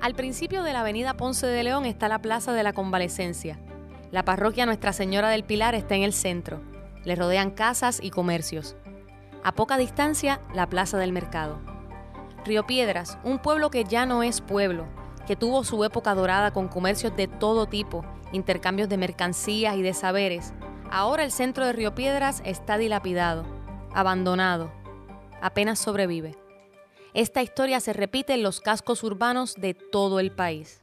Al 0.00 0.14
principio 0.14 0.62
de 0.62 0.72
la 0.72 0.80
avenida 0.80 1.14
Ponce 1.14 1.46
de 1.46 1.62
León 1.62 1.84
está 1.84 2.08
la 2.08 2.20
Plaza 2.20 2.52
de 2.52 2.62
la 2.62 2.72
Convalecencia. 2.72 3.58
La 4.10 4.24
parroquia 4.24 4.64
Nuestra 4.64 4.94
Señora 4.94 5.28
del 5.28 5.44
Pilar 5.44 5.74
está 5.74 5.94
en 5.94 6.02
el 6.02 6.14
centro. 6.14 6.62
Le 7.04 7.14
rodean 7.14 7.50
casas 7.50 8.00
y 8.02 8.10
comercios. 8.10 8.74
A 9.44 9.52
poca 9.52 9.76
distancia, 9.76 10.40
la 10.54 10.66
Plaza 10.66 10.96
del 10.96 11.12
Mercado. 11.12 11.58
Río 12.46 12.66
Piedras, 12.66 13.18
un 13.22 13.38
pueblo 13.38 13.68
que 13.70 13.84
ya 13.84 14.06
no 14.06 14.22
es 14.22 14.40
pueblo, 14.40 14.86
que 15.26 15.36
tuvo 15.36 15.62
su 15.62 15.84
época 15.84 16.14
dorada 16.14 16.52
con 16.52 16.68
comercios 16.68 17.14
de 17.16 17.28
todo 17.28 17.66
tipo, 17.66 18.02
intercambios 18.32 18.88
de 18.88 18.96
mercancías 18.96 19.76
y 19.76 19.82
de 19.82 19.92
saberes. 19.92 20.54
Ahora 20.90 21.22
el 21.22 21.30
centro 21.30 21.66
de 21.66 21.74
Río 21.74 21.94
Piedras 21.94 22.40
está 22.46 22.78
dilapidado, 22.78 23.44
abandonado, 23.92 24.72
apenas 25.42 25.78
sobrevive. 25.78 26.34
Esta 27.12 27.42
historia 27.42 27.80
se 27.80 27.92
repite 27.92 28.32
en 28.32 28.42
los 28.42 28.62
cascos 28.62 29.02
urbanos 29.02 29.54
de 29.56 29.74
todo 29.74 30.18
el 30.18 30.32
país. 30.32 30.82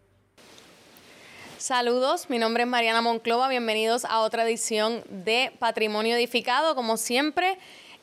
Saludos, 1.65 2.29
mi 2.29 2.37
nombre 2.37 2.61
es 2.61 2.69
Mariana 2.69 3.01
Monclova, 3.01 3.47
bienvenidos 3.47 4.05
a 4.05 4.19
otra 4.19 4.43
edición 4.43 5.03
de 5.09 5.51
Patrimonio 5.57 6.15
Edificado. 6.15 6.75
Como 6.75 6.95
siempre, 6.95 7.57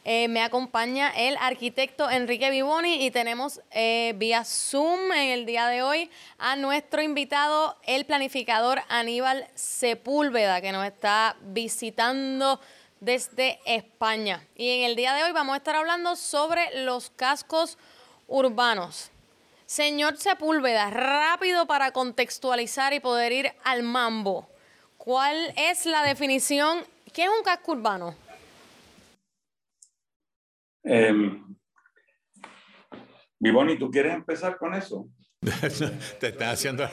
eh, 0.05 0.27
me 0.27 0.43
acompaña 0.43 1.11
el 1.11 1.37
arquitecto 1.37 2.11
Enrique 2.11 2.51
Vivoni 2.51 3.07
y 3.07 3.13
tenemos 3.13 3.61
eh, 3.71 4.15
vía 4.17 4.45
Zoom 4.45 5.13
en 5.13 5.31
el 5.31 5.47
día 5.47 5.69
de 5.69 5.81
hoy 5.81 6.11
a 6.39 6.57
nuestro 6.57 7.03
invitado, 7.03 7.77
el 7.85 8.05
planificador 8.05 8.81
Aníbal 8.89 9.47
Sepúlveda, 9.55 10.61
que 10.61 10.73
nos 10.73 10.85
está 10.85 11.37
visitando 11.43 12.61
desde 12.99 13.61
España. 13.65 14.45
Y 14.57 14.71
en 14.71 14.91
el 14.91 14.97
día 14.97 15.15
de 15.15 15.23
hoy 15.23 15.31
vamos 15.31 15.55
a 15.55 15.59
estar 15.59 15.77
hablando 15.77 16.17
sobre 16.17 16.83
los 16.83 17.11
cascos 17.11 17.79
urbanos. 18.27 19.13
Señor 19.73 20.19
Sepúlveda, 20.19 20.91
rápido 20.91 21.67
para 21.67 21.92
contextualizar 21.92 22.92
y 22.92 23.01
poder 23.01 23.33
ir 23.33 23.47
al 23.65 23.83
mambo. 23.83 24.51
¿Cuál 24.98 25.34
es 25.56 25.87
la 25.87 26.03
definición? 26.03 26.81
¿Qué 27.11 27.23
es 27.23 27.31
un 27.31 27.42
casco 27.42 27.73
urbano? 27.73 28.14
Eh, 30.84 31.14
Vivoni, 33.39 33.79
¿tú 33.79 33.91
quieres 33.91 34.12
empezar 34.12 34.59
con 34.59 34.75
eso? 34.75 35.09
Te 36.20 36.29
están 36.29 36.51
haciendo. 36.51 36.86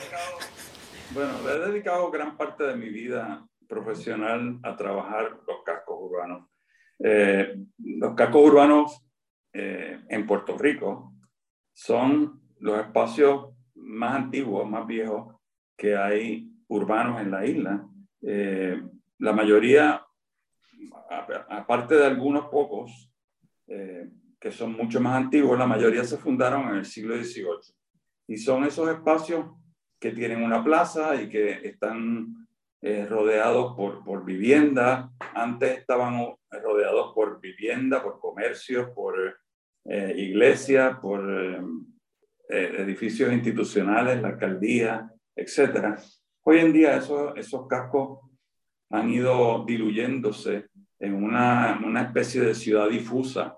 Bueno, 1.10 1.32
he 1.50 1.58
dedicado 1.58 2.10
gran 2.10 2.38
parte 2.38 2.64
de 2.64 2.76
mi 2.76 2.88
vida 2.88 3.46
profesional 3.68 4.58
a 4.62 4.74
trabajar 4.74 5.38
los 5.46 5.62
cascos 5.66 5.98
urbanos. 6.00 6.48
Eh, 6.98 7.56
los 7.76 8.14
cascos 8.14 8.42
urbanos 8.42 9.02
eh, 9.52 10.00
en 10.08 10.26
Puerto 10.26 10.56
Rico 10.56 11.12
son 11.74 12.39
los 12.60 12.78
espacios 12.78 13.48
más 13.74 14.14
antiguos, 14.14 14.68
más 14.68 14.86
viejos 14.86 15.34
que 15.76 15.96
hay 15.96 16.50
urbanos 16.68 17.20
en 17.20 17.30
la 17.30 17.46
isla. 17.46 17.86
Eh, 18.22 18.80
la 19.18 19.32
mayoría, 19.32 20.04
aparte 21.48 21.96
de 21.96 22.06
algunos 22.06 22.46
pocos, 22.46 23.10
eh, 23.66 24.08
que 24.38 24.50
son 24.50 24.72
mucho 24.72 25.00
más 25.00 25.16
antiguos, 25.16 25.58
la 25.58 25.66
mayoría 25.66 26.04
se 26.04 26.16
fundaron 26.16 26.68
en 26.68 26.76
el 26.76 26.84
siglo 26.84 27.16
XVIII. 27.16 27.74
Y 28.28 28.36
son 28.36 28.64
esos 28.64 28.88
espacios 28.88 29.46
que 29.98 30.12
tienen 30.12 30.42
una 30.42 30.64
plaza 30.64 31.20
y 31.20 31.28
que 31.28 31.66
están 31.66 32.46
eh, 32.80 33.06
rodeados 33.06 33.76
por, 33.76 34.02
por 34.04 34.24
vivienda. 34.24 35.10
Antes 35.34 35.78
estaban 35.78 36.34
rodeados 36.50 37.12
por 37.14 37.40
vivienda, 37.40 38.02
por 38.02 38.18
comercios, 38.18 38.90
por 38.90 39.38
eh, 39.84 40.14
iglesias, 40.16 40.98
por 40.98 41.20
eh, 42.50 42.74
edificios 42.78 43.32
institucionales, 43.32 44.20
la 44.20 44.28
alcaldía, 44.28 45.10
etc. 45.34 45.98
Hoy 46.42 46.58
en 46.58 46.72
día 46.72 46.96
esos, 46.96 47.32
esos 47.36 47.66
cascos 47.66 48.20
han 48.90 49.10
ido 49.10 49.64
diluyéndose 49.66 50.66
en 50.98 51.14
una, 51.14 51.80
una 51.84 52.02
especie 52.02 52.40
de 52.40 52.54
ciudad 52.54 52.88
difusa 52.88 53.56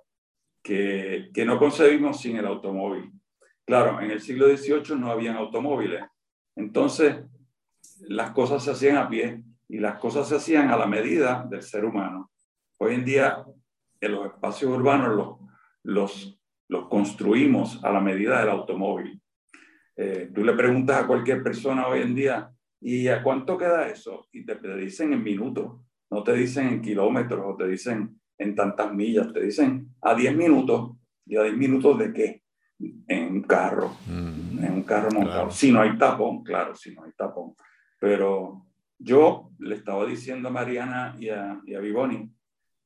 que, 0.62 1.30
que, 1.32 1.44
no 1.44 1.58
concebimos 1.58 2.20
sin 2.20 2.36
el 2.36 2.46
automóvil. 2.46 3.10
Claro, 3.64 4.00
en 4.00 4.10
el 4.10 4.20
siglo 4.20 4.46
XVIII 4.54 4.96
no 4.98 5.10
habían 5.10 5.36
automóviles, 5.36 6.04
entonces 6.54 7.24
las 8.00 8.30
cosas 8.32 8.62
se 8.62 8.70
hacían 8.70 8.96
a 8.96 9.08
pie 9.08 9.42
y 9.68 9.78
las 9.78 9.98
cosas 9.98 10.28
se 10.28 10.36
hacían 10.36 10.70
a 10.70 10.76
la 10.76 10.86
medida 10.86 11.46
del 11.48 11.62
ser 11.62 11.84
humano. 11.84 12.30
Hoy 12.78 12.94
en 12.94 13.04
día 13.04 13.44
en 14.00 14.12
los 14.12 14.26
espacios 14.26 14.70
urbanos 14.70 15.16
los 15.16 15.42
los, 15.82 16.38
los 16.72 16.88
construimos 16.88 17.84
a 17.84 17.92
la 17.92 18.00
medida 18.00 18.40
del 18.40 18.48
automóvil. 18.48 19.20
Eh, 19.94 20.30
tú 20.34 20.42
le 20.42 20.54
preguntas 20.54 21.02
a 21.02 21.06
cualquier 21.06 21.42
persona 21.42 21.86
hoy 21.86 22.00
en 22.00 22.14
día, 22.14 22.50
¿y 22.80 23.08
a 23.08 23.22
cuánto 23.22 23.58
queda 23.58 23.88
eso? 23.88 24.26
Y 24.32 24.46
te, 24.46 24.54
te 24.56 24.74
dicen 24.78 25.12
en 25.12 25.22
minutos, 25.22 25.82
no 26.10 26.22
te 26.22 26.32
dicen 26.32 26.68
en 26.68 26.80
kilómetros 26.80 27.44
o 27.44 27.56
te 27.58 27.68
dicen 27.68 28.18
en 28.38 28.54
tantas 28.54 28.90
millas, 28.94 29.30
te 29.34 29.42
dicen 29.42 29.94
a 30.00 30.14
10 30.14 30.34
minutos. 30.34 30.96
¿Y 31.26 31.36
a 31.36 31.42
10 31.42 31.56
minutos 31.58 31.98
de 31.98 32.10
qué? 32.10 32.42
En 33.06 33.32
un 33.32 33.42
carro, 33.42 33.94
mm, 34.06 34.64
en 34.64 34.72
un 34.72 34.82
carro 34.82 35.10
montado. 35.10 35.42
Claro. 35.42 35.50
Si 35.50 35.70
no 35.70 35.82
hay 35.82 35.98
tapón, 35.98 36.42
claro, 36.42 36.74
si 36.74 36.94
no 36.94 37.04
hay 37.04 37.12
tapón. 37.12 37.54
Pero 38.00 38.64
yo 38.98 39.50
le 39.58 39.74
estaba 39.74 40.06
diciendo 40.06 40.48
a 40.48 40.52
Mariana 40.52 41.14
y 41.20 41.28
a, 41.28 41.60
y 41.66 41.74
a 41.74 41.80
Vivoni 41.80 42.32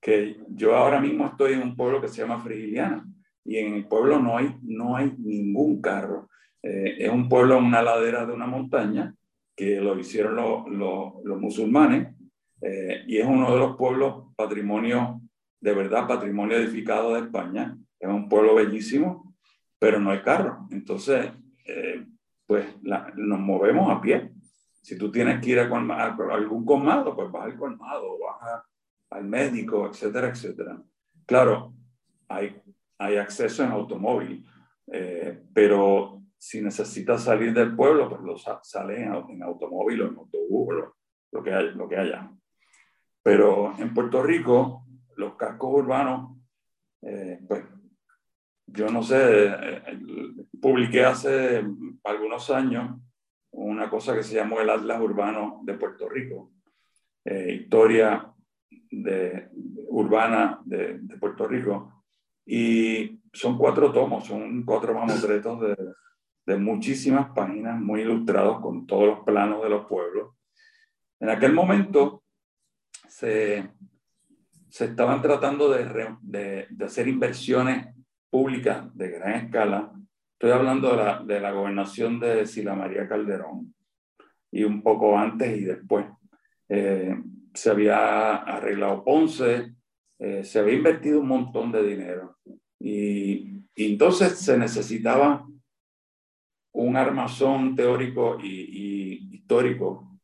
que 0.00 0.40
yo 0.48 0.74
ahora 0.76 1.00
mismo 1.00 1.26
estoy 1.26 1.52
en 1.52 1.62
un 1.62 1.76
pueblo 1.76 2.00
que 2.00 2.08
se 2.08 2.22
llama 2.22 2.40
Frigiliana 2.40 3.06
y 3.46 3.58
en 3.58 3.74
el 3.74 3.86
pueblo 3.86 4.18
no 4.18 4.36
hay, 4.36 4.56
no 4.62 4.96
hay 4.96 5.14
ningún 5.18 5.80
carro. 5.80 6.28
Eh, 6.62 6.96
es 6.98 7.10
un 7.10 7.28
pueblo 7.28 7.58
en 7.58 7.64
una 7.64 7.82
ladera 7.82 8.26
de 8.26 8.32
una 8.32 8.46
montaña 8.46 9.14
que 9.54 9.80
lo 9.80 9.98
hicieron 9.98 10.36
los, 10.36 10.68
los, 10.68 11.14
los 11.24 11.40
musulmanes 11.40 12.14
eh, 12.60 13.04
y 13.06 13.18
es 13.18 13.26
uno 13.26 13.52
de 13.52 13.58
los 13.58 13.76
pueblos 13.76 14.34
patrimonio, 14.36 15.20
de 15.60 15.74
verdad, 15.74 16.06
patrimonio 16.06 16.56
edificado 16.56 17.14
de 17.14 17.20
España. 17.20 17.76
Es 17.98 18.08
un 18.08 18.28
pueblo 18.28 18.54
bellísimo, 18.54 19.34
pero 19.78 19.98
no 19.98 20.10
hay 20.10 20.20
carro. 20.20 20.66
Entonces, 20.70 21.30
eh, 21.66 22.06
pues 22.46 22.66
la, 22.82 23.12
nos 23.16 23.40
movemos 23.40 23.90
a 23.90 24.00
pie. 24.00 24.32
Si 24.82 24.98
tú 24.98 25.10
tienes 25.10 25.40
que 25.40 25.50
ir 25.50 25.60
a, 25.60 25.68
a, 25.68 26.06
a 26.06 26.34
algún 26.34 26.64
colmado, 26.64 27.14
pues 27.14 27.30
vas 27.30 27.44
al 27.44 27.56
colmado, 27.56 28.18
vas 28.18 28.42
a 28.42 28.64
al 29.10 29.24
médico, 29.24 29.88
etcétera, 29.88 30.28
etcétera. 30.28 30.82
Claro, 31.26 31.72
hay, 32.28 32.60
hay 32.98 33.16
acceso 33.16 33.64
en 33.64 33.70
automóvil, 33.70 34.46
eh, 34.92 35.42
pero 35.52 36.22
si 36.38 36.60
necesitas 36.60 37.24
salir 37.24 37.52
del 37.52 37.74
pueblo, 37.74 38.08
pues 38.08 38.22
lo 38.22 38.36
sale 38.62 39.02
en, 39.02 39.12
en, 39.30 39.42
automóvil 39.42 40.02
o 40.02 40.08
en 40.08 40.16
autobús, 40.16 40.74
lo, 40.74 40.96
lo, 41.32 41.42
que 41.42 41.52
haya, 41.52 41.70
lo 41.72 41.88
que 41.88 41.96
haya. 41.96 42.30
Pero 43.22 43.74
en 43.78 43.92
Puerto 43.92 44.22
Rico, 44.22 44.86
los 45.16 45.34
cascos 45.36 45.74
urbanos, 45.74 46.38
eh, 47.02 47.40
pues 47.46 47.64
yo 48.66 48.88
no 48.88 49.02
sé, 49.02 49.46
eh, 49.46 49.82
publiqué 50.60 51.04
hace 51.04 51.64
algunos 52.04 52.50
años 52.50 53.00
una 53.52 53.88
cosa 53.88 54.14
que 54.14 54.22
se 54.22 54.34
llamó 54.34 54.60
el 54.60 54.68
Atlas 54.68 55.00
Urbano 55.00 55.60
de 55.64 55.74
Puerto 55.74 56.08
Rico, 56.08 56.52
eh, 57.24 57.60
historia 57.62 58.32
de, 58.90 59.48
urbana 59.88 60.60
de, 60.64 60.98
de, 60.98 61.16
Puerto 61.16 61.48
Rico. 61.48 61.95
Y 62.46 63.20
son 63.32 63.58
cuatro 63.58 63.92
tomos, 63.92 64.26
son 64.26 64.62
cuatro 64.64 64.94
mamotretos 64.94 65.60
de, 65.60 65.76
de 66.46 66.56
muchísimas 66.56 67.30
páginas, 67.34 67.78
muy 67.80 68.02
ilustrados 68.02 68.60
con 68.60 68.86
todos 68.86 69.06
los 69.06 69.20
planos 69.20 69.62
de 69.62 69.68
los 69.68 69.86
pueblos. 69.86 70.34
En 71.18 71.28
aquel 71.28 71.52
momento 71.52 72.22
se, 73.08 73.68
se 74.68 74.84
estaban 74.84 75.20
tratando 75.20 75.70
de, 75.70 75.84
de, 76.22 76.66
de, 76.70 76.84
hacer 76.84 77.08
inversiones 77.08 77.88
públicas 78.30 78.94
de 78.96 79.10
gran 79.10 79.46
escala. 79.46 79.92
Estoy 80.34 80.52
hablando 80.52 80.90
de 80.90 80.96
la, 80.96 81.22
de 81.24 81.40
la 81.40 81.50
gobernación 81.50 82.20
de 82.20 82.46
Sila 82.46 82.74
María 82.74 83.08
Calderón 83.08 83.74
y 84.52 84.62
un 84.64 84.82
poco 84.82 85.18
antes 85.18 85.58
y 85.58 85.64
después. 85.64 86.06
Eh, 86.68 87.16
se 87.54 87.70
había 87.70 88.36
arreglado 88.36 89.02
Ponce, 89.02 89.74
eh, 90.18 90.44
se 90.44 90.58
había 90.58 90.74
invertido 90.74 91.20
un 91.20 91.28
montón 91.28 91.72
de 91.72 91.82
dinero. 91.82 92.38
Y, 92.78 93.52
entonces 93.78 94.38
se 94.38 94.56
necesitaba 94.56 95.46
un 96.72 96.96
armazón 96.96 97.76
teórico 97.76 98.38
y, 98.42 99.34
histórico 99.34 100.18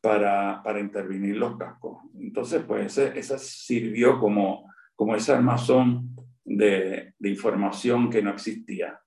para, 0.00 0.62
para 0.62 0.78
intervenir 0.78 1.36
los 1.36 1.56
cascos. 1.56 2.02
Entonces, 2.14 2.62
pues 2.66 2.96
esa 2.96 3.38
sirvió 3.38 4.20
como, 4.20 4.72
como 4.94 5.16
ese 5.16 5.32
armazón 5.32 6.14
de, 6.44 7.14
de, 7.18 7.28
información 7.28 8.10
que 8.10 8.22
no 8.22 8.30
existía, 8.30 9.00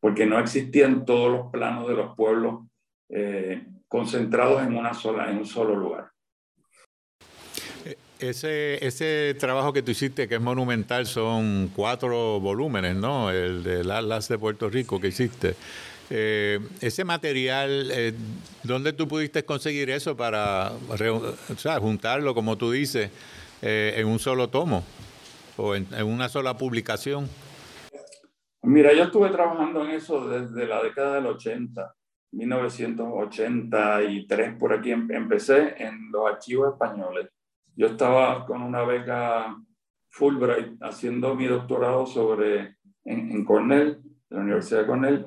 porque 0.00 0.26
no 0.26 0.38
existían 0.40 1.04
todos 1.04 1.30
los 1.30 1.50
planos 1.52 1.86
de 1.88 1.94
los 1.94 2.16
pueblos 2.16 2.66
eh, 3.08 3.64
concentrados 3.88 4.62
en, 4.66 4.76
una 4.76 4.94
sola, 4.94 5.30
en 5.30 5.38
un 5.38 5.46
solo 5.46 5.76
lugar. 5.76 6.10
Ese, 8.18 8.84
ese 8.86 9.36
trabajo 9.38 9.72
que 9.72 9.82
tú 9.82 9.90
hiciste, 9.90 10.26
que 10.26 10.36
es 10.36 10.40
monumental, 10.40 11.06
son 11.06 11.70
cuatro 11.74 12.40
volúmenes, 12.40 12.96
¿no? 12.96 13.30
El 13.30 13.62
del 13.62 13.90
Atlas 13.90 14.28
de 14.28 14.38
Puerto 14.38 14.70
Rico 14.70 15.00
que 15.00 15.08
hiciste. 15.08 15.54
Eh, 16.08 16.60
ese 16.80 17.04
material, 17.04 17.90
eh, 17.92 18.14
¿dónde 18.62 18.92
tú 18.92 19.08
pudiste 19.08 19.44
conseguir 19.44 19.90
eso 19.90 20.16
para 20.16 20.70
juntarlo, 21.80 22.32
como 22.34 22.56
tú 22.56 22.70
dices, 22.70 23.10
eh, 23.60 23.94
en 23.96 24.06
un 24.06 24.20
solo 24.20 24.48
tomo 24.48 24.84
o 25.56 25.74
en, 25.74 25.88
una 26.04 26.28
sola 26.28 26.56
publicación? 26.56 27.28
Mira, 28.62 28.94
yo 28.94 29.02
estuve 29.04 29.30
trabajando 29.30 29.84
en 29.84 29.92
eso 29.92 30.28
desde 30.28 30.66
la 30.66 30.82
década 30.82 31.14
del 31.16 31.26
80, 31.26 31.94
1983, 32.32 34.56
por 34.58 34.72
aquí 34.72 34.90
em, 34.92 35.10
empecé 35.10 35.74
en 35.78 36.10
los 36.12 36.26
archivos 36.28 36.72
españoles. 36.72 37.28
Yo 37.76 37.88
estaba 37.88 38.46
con 38.46 38.62
una 38.62 38.82
beca 38.82 39.56
Fulbright 40.08 40.82
haciendo 40.82 41.34
mi 41.34 41.46
doctorado 41.46 42.06
sobre, 42.06 42.78
en, 43.04 43.30
en 43.30 43.44
Cornell, 43.44 44.02
la 44.30 44.40
Universidad 44.40 44.80
de 44.80 44.86
Cornell, 44.86 45.26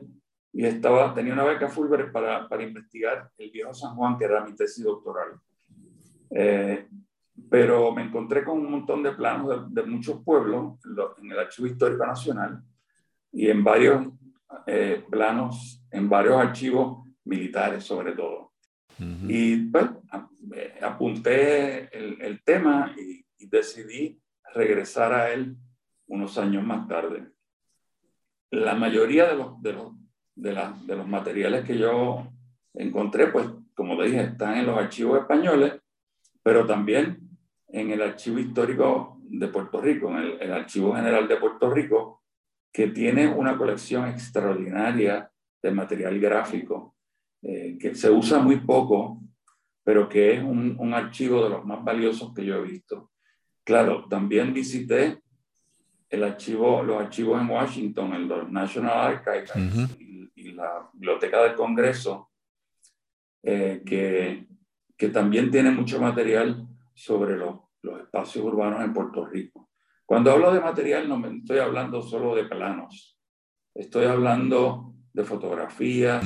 y 0.51 0.65
estaba, 0.65 1.13
tenía 1.13 1.33
una 1.33 1.43
beca 1.43 1.69
Fulbright 1.69 2.11
para, 2.11 2.49
para 2.49 2.63
investigar 2.63 3.29
el 3.37 3.51
viejo 3.51 3.73
San 3.73 3.95
Juan, 3.95 4.17
que 4.17 4.25
era 4.25 4.43
mi 4.43 4.55
tesis 4.55 4.83
doctoral. 4.83 5.39
Eh, 6.31 6.87
pero 7.49 7.91
me 7.91 8.03
encontré 8.03 8.43
con 8.43 8.59
un 8.59 8.71
montón 8.71 9.03
de 9.03 9.11
planos 9.11 9.73
de, 9.73 9.83
muchos 9.83 10.23
pueblos 10.23 10.79
en 11.21 11.31
el 11.31 11.39
Archivo 11.39 11.67
Histórico 11.67 12.05
Nacional 12.05 12.61
y 13.31 13.49
en 13.49 13.63
varios 13.63 14.07
eh, 14.65 15.03
planos, 15.09 15.83
en 15.91 16.09
varios 16.09 16.35
archivos 16.35 17.07
militares 17.23 17.83
sobre 17.83 18.13
todo. 18.13 18.48
Y 18.99 19.57
pues 19.67 19.85
eh, 20.55 20.79
apunté 20.81 21.95
el, 21.97 22.21
el 22.21 22.43
tema 22.43 22.93
y, 22.97 23.25
y, 23.37 23.47
decidí 23.47 24.19
regresar 24.53 25.13
a 25.13 25.31
él 25.31 25.55
unos 26.07 26.37
años 26.37 26.63
más 26.65 26.87
tarde. 26.87 27.29
La 28.51 28.75
mayoría 28.75 29.27
de 29.27 29.35
los, 29.35 29.61
de 29.61 29.73
los 29.73 29.93
de, 30.35 30.57
de 30.85 30.95
los 30.95 31.07
materiales 31.07 31.65
que 31.65 31.77
yo 31.77 32.27
encontré, 32.73 33.27
pues 33.27 33.47
como 33.75 34.01
dije, 34.01 34.21
están 34.21 34.57
en 34.57 34.65
los 34.65 34.77
archivos 34.77 35.19
españoles, 35.19 35.79
pero 36.43 36.65
también 36.65 37.19
en 37.67 37.91
el 37.91 38.01
archivo 38.01 38.39
histórico 38.39 39.17
de 39.21 39.47
Puerto 39.47 39.79
Rico, 39.79 40.09
en 40.09 40.41
el, 40.41 40.51
Archivo 40.51 40.95
General 40.95 41.27
de 41.27 41.37
Puerto 41.37 41.69
Rico, 41.69 42.23
que 42.71 42.87
tiene 42.87 43.27
una 43.27 43.57
colección 43.57 44.07
extraordinaria 44.07 45.31
de 45.61 45.71
material 45.71 46.19
gráfico, 46.19 46.95
eh, 47.41 47.77
que 47.80 47.95
se 47.95 48.09
usa 48.09 48.39
muy 48.39 48.57
poco, 48.57 49.21
pero 49.83 50.09
que 50.09 50.33
es 50.33 50.44
un, 50.44 50.75
un, 50.77 50.94
archivo 50.94 51.44
de 51.44 51.50
los 51.50 51.65
más 51.65 51.83
valiosos 51.83 52.33
que 52.33 52.45
yo 52.45 52.57
he 52.57 52.62
visto. 52.62 53.12
Claro, 53.63 54.06
también 54.09 54.53
visité 54.53 55.21
el 56.09 56.24
archivo, 56.24 56.83
los 56.83 57.01
archivos 57.01 57.39
en 57.39 57.50
Washington, 57.50 58.13
el 58.13 58.51
National 58.51 59.24
Archives, 59.25 59.51
y 60.36 60.51
la 60.51 60.89
Biblioteca 60.94 61.44
del 61.44 61.56
Congreso, 61.56 62.31
eh, 63.44 63.83
que, 63.85 64.47
que, 64.97 65.09
también 65.09 65.51
tiene 65.51 65.71
mucho 65.71 66.01
material 66.01 66.68
sobre 66.94 67.38
los, 67.38 67.59
los, 67.81 68.01
espacios 68.01 68.44
urbanos 68.44 68.83
en 68.83 68.94
Puerto 68.94 69.25
Rico. 69.25 69.69
Cuando 70.06 70.31
hablo 70.31 70.51
de 70.51 70.59
material 70.59 71.07
no 71.07 71.18
me 71.18 71.38
estoy 71.38 71.59
hablando 71.59 72.01
solo 72.01 72.35
de 72.35 72.45
planos, 72.45 73.18
estoy 73.74 74.06
hablando 74.06 74.95
de 75.13 75.23
fotografías, 75.23 76.25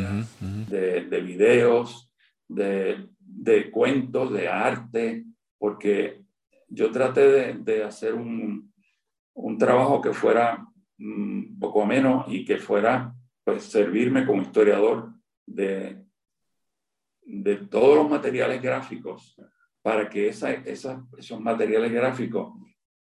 De, 0.69 1.05
de, 1.05 1.21
videos, 1.21 2.11
de, 2.47 3.09
de, 3.19 3.71
cuentos, 3.71 4.31
de 4.31 4.47
arte, 4.47 5.25
porque 5.57 6.21
yo 6.67 6.91
traté 6.91 7.21
de, 7.21 7.53
de 7.53 7.83
hacer 7.83 8.13
un, 8.13 8.73
un, 9.33 9.57
trabajo 9.57 10.01
que 10.01 10.13
fuera 10.13 10.65
un 10.99 11.55
mm, 11.55 11.59
poco 11.59 11.85
menos 11.85 12.25
y 12.27 12.45
que 12.45 12.57
fuera 12.57 13.13
pues 13.43 13.63
servirme 13.63 14.25
como 14.25 14.41
historiador 14.41 15.13
de, 15.45 16.03
de 17.25 17.55
todos 17.57 17.97
los 17.97 18.09
materiales 18.09 18.61
gráficos 18.61 19.35
para 19.81 20.09
que 20.09 20.29
esa, 20.29 20.51
esos 20.51 21.41
materiales 21.41 21.91
gráficos 21.91 22.53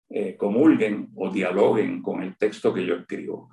eh, 0.10 0.36
comulguen 0.38 1.12
o 1.16 1.30
dialoguen 1.30 2.02
con 2.02 2.22
el 2.24 2.38
texto 2.38 2.74
que 2.74 2.86
yo 2.86 2.96
escribo. 2.96 3.50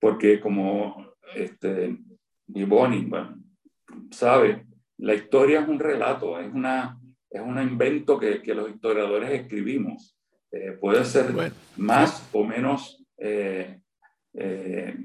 Porque 0.00 0.40
como 0.40 1.09
este, 1.34 1.98
Bonnie 2.46 3.06
bueno, 3.06 3.36
sabe, 4.10 4.66
la 4.98 5.14
historia 5.14 5.60
es 5.60 5.68
un 5.68 5.78
relato, 5.78 6.38
es, 6.38 6.52
una, 6.52 6.98
es 7.30 7.40
un 7.40 7.60
invento 7.60 8.18
que, 8.18 8.42
que 8.42 8.54
los 8.54 8.70
historiadores 8.70 9.30
escribimos. 9.30 10.16
Eh, 10.52 10.72
puede 10.80 11.04
ser 11.04 11.32
más 11.76 12.28
o 12.32 12.44
menos 12.44 13.04
eh, 13.16 13.80
eh 14.34 14.96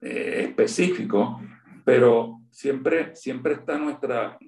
eh, 0.00 0.44
específico, 0.44 1.40
pero 1.84 2.40
siempre, 2.52 3.16
siempre 3.16 3.54
está 3.54 3.76
nuestra, 3.76 4.38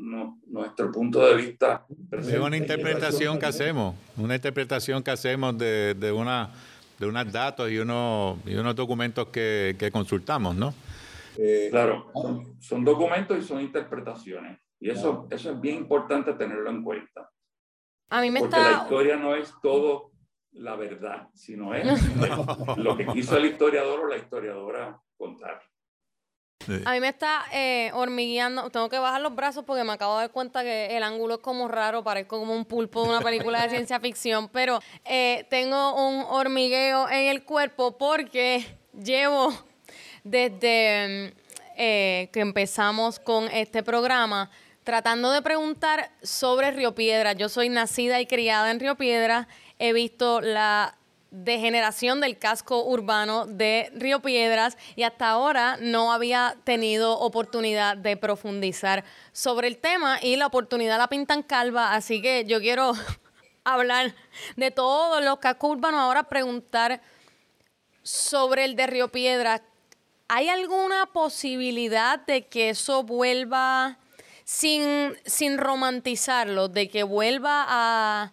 nuestro 0.47 0.93
punto 0.93 1.27
de 1.27 1.35
vista. 1.35 1.87
Es 2.13 2.39
una 2.39 2.57
interpretación 2.57 3.37
que 3.37 3.47
hacemos, 3.47 3.97
una 4.17 4.37
interpretación 4.37 5.03
que 5.03 5.11
hacemos 5.11 5.59
de, 5.59 5.95
de, 5.95 6.13
una, 6.13 6.51
de 7.01 7.07
unos 7.07 7.33
datos 7.33 7.71
y, 7.71 7.79
unos, 7.79 8.37
y 8.45 8.55
unos 8.55 8.77
documentos 8.77 9.29
que, 9.29 9.75
que 9.79 9.91
consultamos, 9.91 10.55
¿no? 10.55 10.75
Eh, 11.39 11.69
claro, 11.71 12.13
son, 12.59 12.85
documentos 12.85 13.39
y 13.39 13.43
son 13.43 13.63
interpretaciones. 13.63 14.61
Y 14.79 14.91
eso, 14.91 15.27
eso 15.31 15.53
es 15.53 15.61
bien 15.61 15.77
importante 15.77 16.35
tenerlo 16.35 16.69
en 16.69 16.85
cuenta. 16.85 17.31
A 18.11 18.21
mí 18.21 18.31
me 18.31 18.41
Porque 18.41 18.57
la 18.57 18.83
historia 18.83 19.17
no 19.17 19.35
es 19.35 19.51
todo 19.63 20.11
la 20.53 20.77
verdad, 20.77 21.29
sino 21.33 21.75
es 21.75 21.87
lo 22.77 22.97
que 22.99 23.07
quiso 23.07 23.39
el 23.39 23.47
historiador 23.47 24.01
o 24.01 24.09
la 24.09 24.19
historiadora 24.19 25.01
contar. 25.17 25.63
A 26.85 26.93
mí 26.93 27.01
me 27.01 27.09
está 27.09 27.45
eh, 27.53 27.91
hormigueando. 27.95 28.69
Tengo 28.71 28.89
que 28.89 28.99
bajar 28.99 29.21
los 29.21 29.35
brazos 29.35 29.65
porque 29.65 29.83
me 29.83 29.93
acabo 29.93 30.17
de 30.17 30.23
dar 30.23 30.31
cuenta 30.31 30.63
que 30.63 30.97
el 30.97 31.03
ángulo 31.03 31.35
es 31.35 31.41
como 31.41 31.69
raro, 31.69 32.05
parezco 32.05 32.39
como 32.39 32.55
un 32.55 32.65
pulpo 32.65 33.03
de 33.03 33.09
una 33.09 33.21
película 33.21 33.63
de 33.63 33.71
ciencia 33.71 33.99
ficción. 33.99 34.49
Pero 34.49 34.81
eh, 35.05 35.47
tengo 35.49 36.07
un 36.07 36.25
hormigueo 36.29 37.09
en 37.09 37.29
el 37.29 37.45
cuerpo 37.45 37.97
porque 37.97 38.67
llevo 38.93 39.53
desde 40.23 41.33
eh, 41.77 42.29
que 42.33 42.41
empezamos 42.41 43.19
con 43.19 43.49
este 43.49 43.83
programa 43.83 44.51
tratando 44.85 45.31
de 45.33 45.41
preguntar 45.41 46.11
sobre 46.23 46.71
Río 46.73 46.95
Piedra. 46.95 47.33
Yo 47.33 47.49
soy 47.49 47.69
nacida 47.69 48.21
y 48.21 48.27
criada 48.27 48.71
en 48.71 48.81
Río 48.81 48.97
Piedra. 48.97 49.49
He 49.79 49.93
visto 49.93 50.41
la 50.41 50.97
degeneración 51.31 52.21
del 52.21 52.39
casco 52.39 52.85
urbano 52.85 53.47
de 53.47 53.91
Río 53.95 54.21
Piedras 54.21 54.77
y 54.97 55.05
hasta 55.05 55.31
ahora 55.31 55.77
no 55.81 56.13
había 56.13 56.57
tenido 56.65 57.19
oportunidad 57.19 57.97
de 57.97 58.17
profundizar 58.17 59.05
sobre 59.33 59.69
el 59.69 59.79
tema 59.79 60.19
y 60.21 60.37
la 60.37 60.47
oportunidad 60.47 60.99
la 60.99 61.09
pintan 61.09 61.43
calva, 61.43 61.95
así 61.95 62.21
que 62.21 62.45
yo 62.47 62.61
quiero 62.61 62.93
hablar 63.65 64.15
de 64.57 64.71
todos 64.71 65.23
los 65.25 65.39
cascos 65.39 65.71
urbanos, 65.71 66.01
ahora 66.01 66.25
preguntar 66.25 67.01
sobre 68.03 68.65
el 68.65 68.75
de 68.75 68.87
Río 68.87 69.09
Piedras. 69.13 69.63
¿Hay 70.29 70.49
alguna 70.49 71.07
posibilidad 71.07 72.19
de 72.21 72.47
que 72.47 72.71
eso 72.71 73.03
vuelva 73.03 73.99
sin, 74.45 75.17
sin 75.25 75.59
romantizarlo, 75.59 76.69
de 76.69 76.89
que 76.89 77.03
vuelva 77.03 77.67
a 77.69 78.33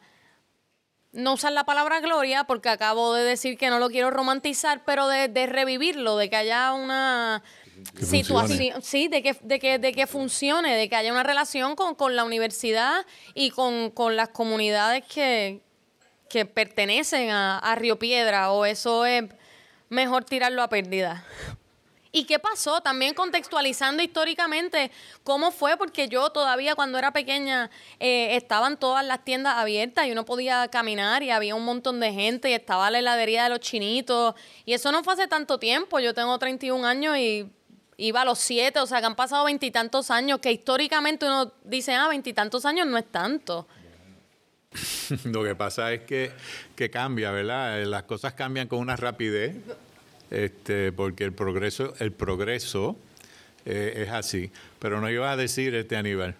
no 1.11 1.33
usar 1.33 1.51
la 1.51 1.63
palabra 1.63 1.99
gloria 1.99 2.43
porque 2.43 2.69
acabo 2.69 3.13
de 3.13 3.23
decir 3.23 3.57
que 3.57 3.69
no 3.69 3.79
lo 3.79 3.89
quiero 3.89 4.11
romantizar, 4.11 4.83
pero 4.85 5.07
de, 5.07 5.47
revivirlo, 5.47 6.17
de 6.17 6.29
que 6.29 6.35
haya 6.35 6.73
una 6.73 7.43
situación, 8.01 8.81
sí, 8.81 9.07
de 9.07 9.23
que, 9.23 9.37
de, 9.41 9.59
que, 9.59 9.79
de 9.79 9.93
que 9.93 10.07
funcione, 10.07 10.75
de 10.75 10.89
que 10.89 10.95
haya 10.95 11.11
una 11.11 11.23
relación 11.23 11.75
con, 11.75 12.15
la 12.15 12.23
universidad 12.23 13.05
y 13.33 13.51
con, 13.51 14.15
las 14.15 14.29
comunidades 14.29 15.03
que, 15.05 15.61
que 16.29 16.45
pertenecen 16.45 17.29
a, 17.29 17.59
a 17.59 17.75
Río 17.75 17.97
Piedra, 17.97 18.51
o 18.51 18.65
eso 18.65 19.05
es 19.05 19.23
mejor 19.89 20.25
tirarlo 20.25 20.61
a 20.61 20.69
pérdida. 20.69 21.25
¿Y 22.11 22.25
qué 22.25 22.39
pasó? 22.39 22.81
También 22.81 23.13
contextualizando 23.13 24.01
históricamente 24.01 24.91
cómo 25.23 25.51
fue, 25.51 25.77
porque 25.77 26.07
yo 26.07 26.29
todavía 26.29 26.75
cuando 26.75 26.97
era 26.97 27.11
pequeña 27.11 27.69
eh, 27.99 28.35
estaban 28.35 28.77
todas 28.77 29.05
las 29.05 29.23
tiendas 29.23 29.55
abiertas 29.55 30.07
y 30.07 30.11
uno 30.11 30.25
podía 30.25 30.67
caminar 30.69 31.23
y 31.23 31.31
había 31.31 31.55
un 31.55 31.65
montón 31.65 31.99
de 31.99 32.13
gente 32.13 32.49
y 32.49 32.53
estaba 32.53 32.89
la 32.91 32.99
heladería 32.99 33.43
de 33.43 33.49
los 33.49 33.59
chinitos. 33.59 34.35
Y 34.65 34.73
eso 34.73 34.91
no 34.91 35.03
fue 35.03 35.13
hace 35.13 35.27
tanto 35.27 35.59
tiempo, 35.59 35.99
yo 35.99 36.13
tengo 36.13 36.37
31 36.37 36.85
años 36.85 37.17
y 37.17 37.49
iba 37.97 38.21
a 38.21 38.25
los 38.25 38.39
siete, 38.39 38.79
o 38.79 38.85
sea, 38.85 38.99
que 38.99 39.07
han 39.07 39.15
pasado 39.15 39.45
veintitantos 39.45 40.11
años, 40.11 40.39
que 40.39 40.51
históricamente 40.51 41.25
uno 41.25 41.51
dice, 41.63 41.93
ah, 41.95 42.07
veintitantos 42.07 42.65
años 42.65 42.87
no 42.87 42.97
es 42.97 43.05
tanto. 43.11 43.67
Lo 45.25 45.43
que 45.43 45.55
pasa 45.55 45.91
es 45.93 46.01
que, 46.01 46.31
que 46.75 46.89
cambia, 46.89 47.31
¿verdad? 47.31 47.83
Las 47.85 48.03
cosas 48.03 48.33
cambian 48.33 48.67
con 48.67 48.79
una 48.79 48.95
rapidez, 48.95 49.55
este, 50.31 50.91
porque 50.91 51.23
el 51.23 51.33
progreso, 51.33 51.93
el 51.99 52.11
progreso 52.11 52.97
eh, 53.65 54.03
es 54.03 54.09
así. 54.09 54.51
Pero 54.79 55.01
no 55.01 55.09
iba 55.09 55.31
a 55.31 55.37
decir 55.37 55.75
este 55.75 55.97
Aníbal 55.97 56.35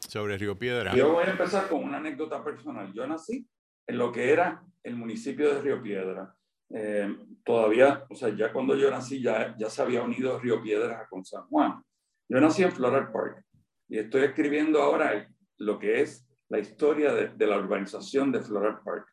sobre 0.00 0.38
Río 0.38 0.56
Piedra. 0.56 0.94
Yo 0.94 1.12
voy 1.12 1.24
a 1.24 1.30
empezar 1.30 1.68
con 1.68 1.84
una 1.84 1.98
anécdota 1.98 2.42
personal. 2.42 2.92
Yo 2.92 3.06
nací 3.06 3.46
en 3.86 3.98
lo 3.98 4.12
que 4.12 4.32
era 4.32 4.62
el 4.82 4.96
municipio 4.96 5.54
de 5.54 5.60
Río 5.60 5.82
Piedra. 5.82 6.34
Eh, 6.70 7.16
todavía, 7.44 8.04
o 8.10 8.14
sea, 8.14 8.28
ya 8.30 8.52
cuando 8.52 8.76
yo 8.76 8.90
nací, 8.90 9.22
ya, 9.22 9.54
ya 9.58 9.70
se 9.70 9.80
había 9.80 10.02
unido 10.02 10.38
Río 10.38 10.62
Piedras 10.62 11.08
con 11.08 11.24
San 11.24 11.46
Juan. 11.46 11.82
Yo 12.28 12.40
nací 12.40 12.62
en 12.62 12.72
Floral 12.72 13.10
Park 13.10 13.44
y 13.88 13.98
estoy 13.98 14.24
escribiendo 14.24 14.82
ahora 14.82 15.26
lo 15.56 15.78
que 15.78 16.02
es 16.02 16.26
la 16.48 16.58
historia 16.58 17.12
de, 17.14 17.46
la 17.46 17.58
urbanización 17.58 18.30
de 18.32 18.40
Floral 18.40 18.80
Park. 18.84 19.06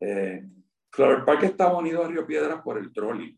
Eh, 0.00 0.44
Floral 0.90 1.24
Park 1.24 1.44
estaba 1.44 1.78
unido 1.78 2.04
a 2.04 2.08
Río 2.08 2.26
Piedras 2.26 2.60
por 2.62 2.78
el 2.78 2.92
trolley, 2.92 3.37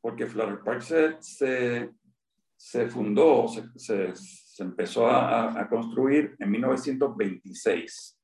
porque 0.00 0.26
Floral 0.26 0.62
Park 0.62 0.82
se, 0.82 1.16
se, 1.20 1.90
se 2.56 2.88
fundó, 2.88 3.46
se, 3.48 4.14
se 4.14 4.62
empezó 4.62 5.06
a, 5.06 5.60
a, 5.60 5.68
construir 5.68 6.36
en 6.38 6.50
1926. 6.50 8.18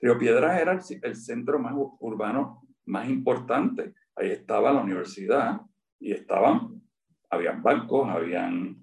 Río 0.00 0.18
Piedras 0.18 0.60
era 0.60 0.72
el, 0.72 0.80
el 1.02 1.16
centro 1.16 1.58
más 1.58 1.74
urbano 2.00 2.62
más 2.84 3.08
importante 3.08 3.94
ahí 4.16 4.30
estaba 4.30 4.72
la 4.72 4.82
universidad 4.82 5.60
y 5.98 6.12
estaban, 6.12 6.82
habían 7.30 7.62
bancos, 7.62 8.08
habían, 8.08 8.78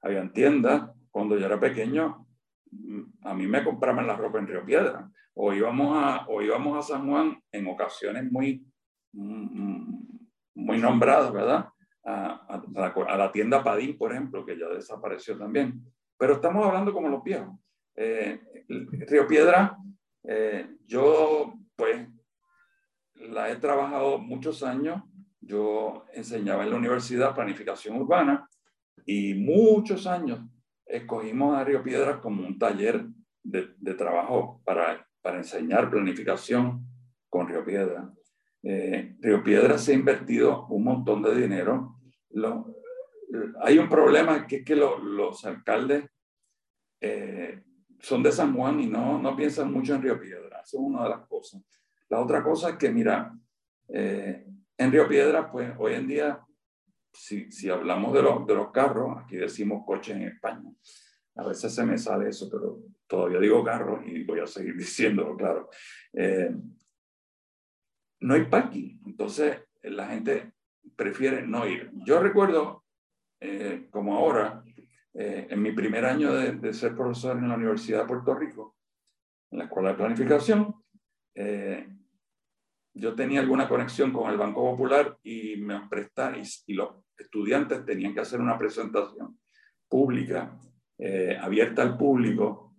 habían 0.00 0.32
tiendas. 0.32 0.90
Cuando 1.10 1.38
yo 1.38 1.46
era 1.46 1.60
pequeño, 1.60 2.26
mm, 2.70 3.02
a 3.24 3.34
mí 3.34 3.46
me 3.46 3.62
compraban 3.62 4.06
la 4.06 4.16
ropa 4.16 4.38
en 4.38 4.46
Río 4.46 4.64
Piedra. 4.64 5.10
O 5.34 5.52
íbamos 5.52 5.96
a, 5.96 6.26
o 6.28 6.42
íbamos 6.42 6.78
a 6.78 6.82
San 6.82 7.08
Juan 7.08 7.38
en 7.50 7.66
ocasiones 7.66 8.30
muy, 8.30 8.66
mm, 9.12 10.00
muy 10.54 10.78
nombradas, 10.78 11.32
¿verdad? 11.32 11.68
A, 12.04 12.62
la, 12.74 13.32
tienda 13.32 13.62
Padín, 13.62 13.96
por 13.96 14.12
ejemplo, 14.12 14.44
que 14.44 14.58
ya 14.58 14.68
desapareció 14.68 15.38
también. 15.38 15.80
Pero 16.18 16.34
estamos 16.34 16.66
hablando 16.66 16.92
como 16.92 17.08
los 17.08 17.22
viejos. 17.22 17.56
Eh, 17.94 18.40
Río 18.68 19.26
Piedra, 19.26 19.76
eh, 20.24 20.68
yo 20.86 21.54
pues 21.76 22.08
la 23.14 23.50
he 23.50 23.56
trabajado 23.56 24.18
muchos 24.18 24.62
años. 24.62 25.02
Yo 25.40 26.04
enseñaba 26.12 26.64
en 26.64 26.70
la 26.70 26.76
universidad 26.76 27.34
planificación 27.34 27.96
urbana 27.96 28.48
y 29.04 29.34
muchos 29.34 30.06
años 30.06 30.40
escogimos 30.86 31.56
a 31.56 31.64
Río 31.64 31.82
Piedras 31.82 32.18
como 32.18 32.46
un 32.46 32.58
taller 32.58 33.06
de, 33.42 33.94
trabajo 33.94 34.60
para, 34.64 35.06
para, 35.20 35.38
enseñar 35.38 35.90
planificación 35.90 36.86
con 37.28 37.48
Río 37.48 37.64
Piedras. 37.64 38.04
Eh, 38.62 39.16
Río 39.20 39.42
Piedras 39.42 39.84
se 39.84 39.92
ha 39.92 39.94
invertido 39.94 40.66
un 40.66 40.84
montón 40.84 41.22
de 41.22 41.34
dinero. 41.34 41.96
Lo, 42.30 42.76
hay 43.60 43.78
un 43.78 43.88
problema 43.88 44.46
que 44.46 44.56
es 44.56 44.64
que 44.64 44.76
lo, 44.76 44.98
los 44.98 45.44
alcaldes 45.44 46.04
eh, 47.00 47.62
son 48.00 48.22
de 48.22 48.32
San 48.32 48.54
Juan 48.54 48.80
y 48.80 48.86
no, 48.86 49.18
no 49.18 49.36
piensan 49.36 49.72
mucho 49.72 49.94
en 49.94 50.02
Río 50.02 50.20
Piedras. 50.20 50.66
Eso 50.66 50.78
es 50.78 50.82
una 50.82 51.04
de 51.04 51.10
las 51.10 51.26
cosas. 51.26 51.62
La 52.08 52.20
otra 52.20 52.42
cosa 52.42 52.70
es 52.70 52.76
que, 52.76 52.90
mira, 52.90 53.34
eh, 53.88 54.46
en 54.76 54.92
Río 54.92 55.08
Piedra, 55.08 55.50
pues 55.50 55.72
hoy 55.78 55.94
en 55.94 56.06
día, 56.06 56.40
si, 57.12 57.50
si 57.50 57.70
hablamos 57.70 58.12
de, 58.12 58.20
de 58.20 58.54
los 58.54 58.70
carros, 58.70 59.18
aquí 59.18 59.36
decimos 59.36 59.84
coches 59.86 60.16
en 60.16 60.22
España. 60.22 60.70
A 61.36 61.46
veces 61.46 61.74
se 61.74 61.84
me 61.84 61.96
sale 61.96 62.28
eso, 62.28 62.48
pero 62.50 62.80
todavía 63.06 63.38
digo 63.38 63.64
carros 63.64 64.00
y 64.06 64.24
voy 64.24 64.40
a 64.40 64.46
seguir 64.46 64.76
diciéndolo, 64.76 65.36
claro. 65.36 65.70
Eh, 66.12 66.54
no 68.22 68.34
hay 68.34 68.44
parking, 68.46 69.00
entonces 69.06 69.62
la 69.82 70.08
gente 70.08 70.52
prefiere 70.96 71.46
no 71.46 71.66
ir. 71.66 71.90
Yo 72.06 72.20
recuerdo, 72.20 72.84
eh, 73.40 73.88
como 73.90 74.16
ahora, 74.16 74.64
en 75.14 75.60
mi 75.60 75.72
primer 75.72 76.06
año 76.06 76.32
de, 76.32 76.52
de, 76.52 76.72
ser 76.72 76.96
profesor 76.96 77.36
en 77.36 77.46
la 77.46 77.56
Universidad 77.56 78.00
de 78.00 78.08
Puerto 78.08 78.34
Rico, 78.34 78.76
en 79.50 79.58
la 79.58 79.64
Escuela 79.64 79.90
de 79.90 79.96
Planificación, 79.96 80.74
yo 82.94 83.14
tenía 83.14 83.40
alguna 83.40 83.68
conexión 83.68 84.12
con 84.12 84.30
el 84.30 84.36
Banco 84.36 84.70
Popular 84.70 85.16
y 85.22 85.56
me 85.56 85.88
prestaron, 85.88 86.40
y, 86.66 86.74
los 86.74 86.90
estudiantes 87.16 87.84
tenían 87.84 88.12
que 88.12 88.20
hacer 88.20 88.40
una 88.40 88.58
presentación 88.58 89.38
pública, 89.88 90.58
eh, 90.98 91.36
abierta 91.40 91.82
al 91.82 91.96
público, 91.96 92.76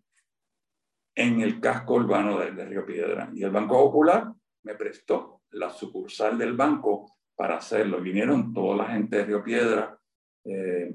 en 1.16 1.42
el 1.42 1.60
casco 1.60 1.96
urbano 1.96 2.40
de, 2.40 2.66
Río 2.66 2.86
Piedra. 2.86 3.30
Y 3.34 3.44
el 3.44 3.52
Banco 3.52 3.76
Popular 3.76 4.32
me 4.64 4.76
prestó 4.76 5.33
la 5.54 5.70
sucursal 5.70 6.38
del 6.38 6.54
banco 6.54 7.18
para 7.36 7.58
hacerlo. 7.58 8.02
Vinieron 8.02 8.54
toda 8.54 8.78
la 8.78 8.94
gente 8.94 9.18
de 9.18 9.26
Río 9.26 9.44
Piedra, 9.44 9.98
eh, 10.46 10.94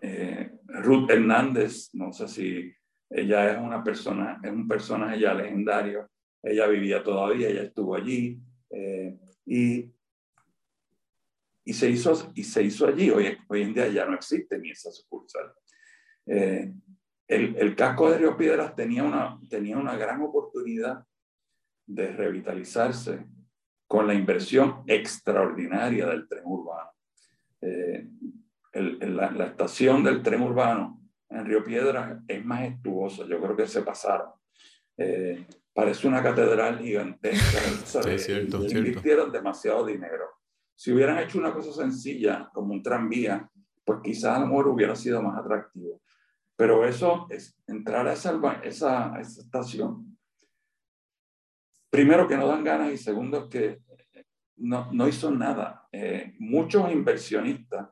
eh, 0.00 0.50
Ruth 0.66 1.10
Hernández, 1.10 1.90
no 1.94 2.12
sé 2.12 2.28
si 2.28 2.72
ella 3.08 3.52
es 3.52 3.58
una 3.58 3.82
persona, 3.82 4.40
es 4.42 4.50
un 4.50 4.66
personaje 4.68 5.20
ya 5.20 5.34
legendario, 5.34 6.08
ella 6.42 6.66
vivía 6.66 7.02
todavía, 7.02 7.48
ella 7.48 7.62
estuvo 7.64 7.94
allí 7.94 8.40
eh, 8.70 9.18
y, 9.44 9.92
y, 11.64 11.72
se 11.72 11.90
hizo, 11.90 12.32
y 12.34 12.44
se 12.44 12.62
hizo 12.62 12.86
allí. 12.86 13.10
Hoy, 13.10 13.36
hoy 13.48 13.62
en 13.62 13.74
día 13.74 13.88
ya 13.88 14.06
no 14.06 14.14
existe 14.14 14.58
ni 14.58 14.70
esa 14.70 14.90
sucursal. 14.90 15.52
Eh, 16.26 16.72
el, 17.26 17.56
el, 17.56 17.76
casco 17.76 18.10
de 18.10 18.18
Río 18.18 18.36
Piedras 18.36 18.74
tenía 18.74 19.02
una, 19.02 19.38
tenía 19.48 19.76
una 19.76 19.96
gran 19.96 20.20
oportunidad 20.22 21.04
de 21.86 22.12
revitalizarse 22.12 23.26
con 23.90 24.06
la 24.06 24.14
inversión 24.14 24.84
extraordinaria 24.86 26.06
del 26.06 26.28
tren 26.28 26.44
urbano. 26.44 26.92
Eh, 27.60 28.08
el, 28.72 29.16
la, 29.16 29.32
la, 29.32 29.46
estación 29.46 30.04
del 30.04 30.22
tren 30.22 30.42
urbano 30.42 31.02
en 31.28 31.44
Río 31.44 31.64
Piedras 31.64 32.22
es 32.28 32.44
majestuosa, 32.44 33.24
yo 33.26 33.40
creo 33.40 33.56
que 33.56 33.66
se 33.66 33.82
pasaron. 33.82 34.28
Eh, 34.96 35.44
parece 35.74 36.06
una 36.06 36.22
catedral 36.22 36.78
gigantesca. 36.78 37.58
Sí, 38.04 38.18
cierto, 38.20 38.64
invirtieron 38.64 39.32
demasiado 39.32 39.84
dinero. 39.84 40.24
Si 40.76 40.92
hubieran 40.92 41.18
hecho 41.18 41.40
una 41.40 41.52
cosa 41.52 41.72
sencilla, 41.72 42.48
como 42.54 42.72
un 42.72 42.84
tranvía, 42.84 43.50
pues 43.84 43.98
quizás 44.04 44.36
a 44.36 44.40
lo 44.40 44.46
mejor 44.46 44.68
hubiera 44.68 44.94
sido 44.94 45.20
más 45.20 45.36
atractivo. 45.36 46.00
Pero 46.54 46.84
eso 46.84 47.26
es 47.28 47.58
entrar 47.66 48.06
a 48.06 48.12
esa, 48.12 48.38
esa, 48.62 49.18
esa 49.18 49.40
estación. 49.40 50.09
Primero 51.90 52.26
que 52.28 52.36
no 52.36 52.46
dan 52.46 52.64
ganas 52.64 52.92
y 52.92 52.96
segundo 52.96 53.48
que 53.48 53.80
no, 54.56 54.90
no 54.92 55.08
hizo 55.08 55.30
nada. 55.30 55.88
Eh, 55.92 56.34
muchos 56.38 56.90
inversionistas, 56.92 57.88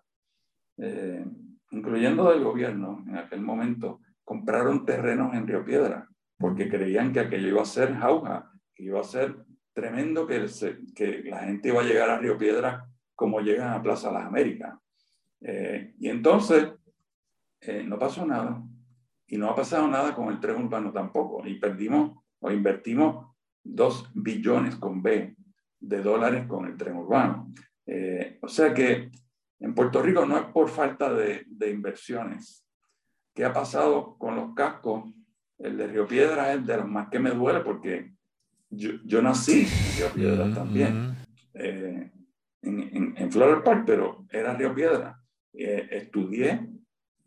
eh, 0.77 1.25
incluyendo 1.73 2.31
del 2.31 2.45
gobierno 2.45 3.05
en 3.09 3.17
aquel 3.17 3.41
momento, 3.41 4.01
compraron 4.25 4.85
terrenos 4.87 5.35
en 5.35 5.47
Río 5.47 5.65
Piedra 5.65 6.09
porque 6.39 6.69
creían 6.69 7.13
que 7.13 7.21
aquello 7.21 7.49
iba 7.49 7.63
a 7.63 7.67
ser 7.67 7.95
jauja, 7.95 8.51
que 8.75 8.85
iba 8.85 9.01
a 9.01 9.05
ser 9.05 9.45
tremendo, 9.73 10.27
que, 10.27 10.47
que 10.95 11.25
la 11.25 11.41
gente 11.41 11.69
iba 11.69 11.81
a 11.81 11.85
llegar 11.85 12.11
a 12.11 12.19
Río 12.19 12.39
Piedra 12.39 12.89
como 13.15 13.41
llegan 13.41 13.73
a 13.73 13.83
Plaza 13.83 14.13
Las 14.13 14.27
Américas. 14.27 14.79
Eh, 15.41 15.95
y 15.99 16.09
entonces 16.09 16.69
eh, 17.61 17.83
no 17.85 17.99
pasó 17.99 18.25
nada. 18.25 18.63
Y 19.27 19.37
no 19.37 19.51
ha 19.51 19.57
pasado 19.57 19.87
nada 19.89 20.15
con 20.15 20.29
el 20.29 20.41
tren 20.41 20.57
urbano 20.57 20.93
tampoco. 20.93 21.47
Y 21.47 21.59
perdimos 21.59 22.17
o 22.41 22.51
invertimos 22.51 23.37
dos 23.63 24.11
billones 24.15 24.77
con 24.77 25.03
B 25.03 25.37
de 25.81 26.03
dólares 26.03 26.47
con 26.47 26.67
el 26.67 26.77
tren 26.77 26.97
urbano. 26.97 27.53
Eh, 27.87 28.39
o 28.43 28.49
sea 28.49 28.75
que 28.75 29.11
en 29.61 29.75
Puerto 29.75 30.03
Rico 30.03 30.27
no 30.27 30.37
es 30.37 30.45
por 30.47 30.69
falta 30.69 31.13
de, 31.13 31.45
de 31.47 31.71
inversiones. 31.71 32.65
¿Qué 33.35 33.45
ha 33.45 33.53
pasado 33.53 34.17
con 34.19 34.37
los 34.37 34.55
cascos 34.55 35.05
el 35.59 35.77
de 35.77 35.87
Río 35.89 36.07
Piedra 36.07 36.53
es 36.53 36.65
de 36.67 36.77
los 36.77 36.89
más 36.89 37.09
que 37.09 37.19
me 37.19 37.31
duele 37.31 37.61
porque 37.61 38.13
yo, 38.71 38.93
yo 39.05 39.23
nací 39.23 39.61
en 39.63 39.97
Río 39.97 40.13
Piedra 40.15 40.55
también, 40.55 41.17
eh, 41.55 42.11
en, 42.63 43.15
en, 43.17 43.33
Floral 43.33 43.63
Park, 43.63 43.85
pero 43.87 44.27
era 44.31 44.55
Río 44.55 44.75
Piedra. 44.75 45.21
Eh, 45.53 45.89
estudié 45.91 46.69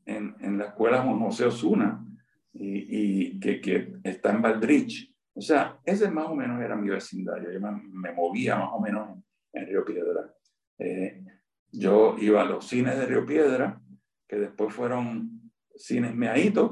en, 0.05 0.35
en, 0.39 0.57
la 0.57 0.65
escuela 0.65 1.01
Juan 1.01 1.19
José 1.19 1.45
Osuna 1.45 2.05
y, 2.53 3.31
y 3.33 3.39
que, 3.39 3.59
que, 3.59 3.95
está 4.03 4.31
en 4.31 4.41
Valdrich. 4.41 5.10
O 5.33 5.41
sea, 5.41 5.79
ese 5.85 6.09
más 6.11 6.27
o 6.27 6.35
menos 6.35 6.61
era 6.61 6.75
mi 6.75 6.89
vecindario. 6.89 7.51
Yo 7.51 7.59
me, 7.59 8.11
movía 8.11 8.57
más 8.57 8.69
o 8.73 8.79
menos 8.79 9.17
en, 9.53 9.65
Río 9.65 9.85
Piedra. 9.85 10.33
Eh, 10.77 11.23
yo 11.71 12.15
iba 12.19 12.41
a 12.41 12.45
los 12.45 12.67
cines 12.67 12.97
de 12.97 13.05
Río 13.05 13.25
Piedra, 13.25 13.81
que 14.27 14.37
después 14.37 14.73
fueron 14.73 15.51
cines 15.75 16.13
meaditos, 16.13 16.71